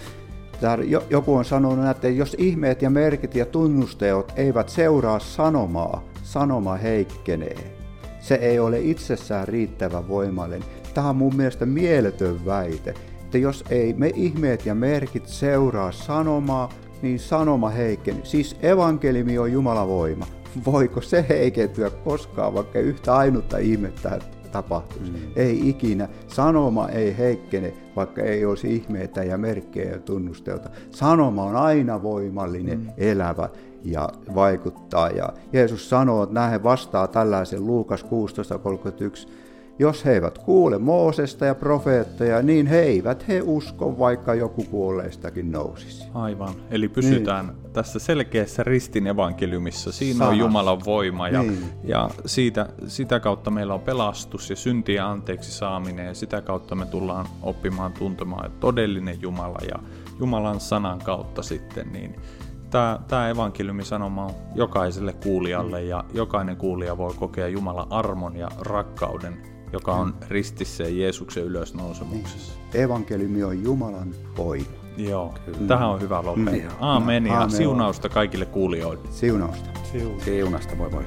[0.61, 0.77] Tää,
[1.09, 7.77] joku on sanonut, että jos ihmeet ja merkit ja tunnusteot eivät seuraa sanomaa, sanoma heikkenee.
[8.19, 10.69] Se ei ole itsessään riittävä voimallinen.
[10.93, 12.93] Tämä on mun mielestä mieletön väite,
[13.23, 16.69] että jos ei me ihmeet ja merkit seuraa sanomaa,
[17.01, 18.25] niin sanoma heikkenee.
[18.25, 20.27] Siis evankeliumi on Jumalan voima
[20.65, 24.19] voiko se heikentyä koskaan, vaikka yhtä ainutta ihmettä
[24.51, 25.11] tapahtuisi.
[25.11, 25.17] Mm.
[25.35, 26.09] Ei ikinä.
[26.27, 30.69] Sanoma ei heikkene, vaikka ei olisi ihmeitä ja merkkejä ja tunnusteita.
[30.91, 32.89] Sanoma on aina voimallinen, mm.
[32.97, 33.49] elävä
[33.85, 35.09] ja vaikuttaa.
[35.09, 39.29] Ja Jeesus sanoo, että näin vastaa tällaisen Luukas 16.31
[39.79, 45.51] jos he eivät kuule Moosesta ja profeettoja, niin he eivät he usko, vaikka joku kuolleistakin
[45.51, 46.03] nousisi.
[46.13, 46.53] Aivan.
[46.71, 47.73] Eli pysytään niin.
[47.73, 49.91] tässä selkeässä ristin evankeliumissa.
[49.91, 50.29] Siinä Sana.
[50.29, 51.65] on Jumalan voima ja, niin.
[51.83, 56.85] ja siitä, sitä kautta meillä on pelastus ja syntien anteeksi saaminen ja sitä kautta me
[56.85, 59.79] tullaan oppimaan tuntemaan todellinen Jumala ja
[60.19, 62.15] Jumalan sanan kautta sitten niin
[62.75, 69.37] tämä, tämä evankeliumisanoma on jokaiselle kuulijalle ja jokainen kuulija voi kokea Jumalan armon ja rakkauden
[69.73, 72.53] joka on ristissä ja Jeesuksen ylösnousemuksessa.
[72.73, 72.83] Niin.
[72.83, 74.65] Evankeliumi on Jumalan voima.
[74.97, 75.67] Joo, Kyllä.
[75.67, 76.53] tähän on hyvä lopettaa.
[76.53, 76.77] Mm.
[76.79, 77.51] Aamen ja Aamen.
[77.51, 79.07] siunausta kaikille kuulijoille.
[79.11, 79.69] Siunausta.
[80.25, 81.03] Siunausta, moi moi.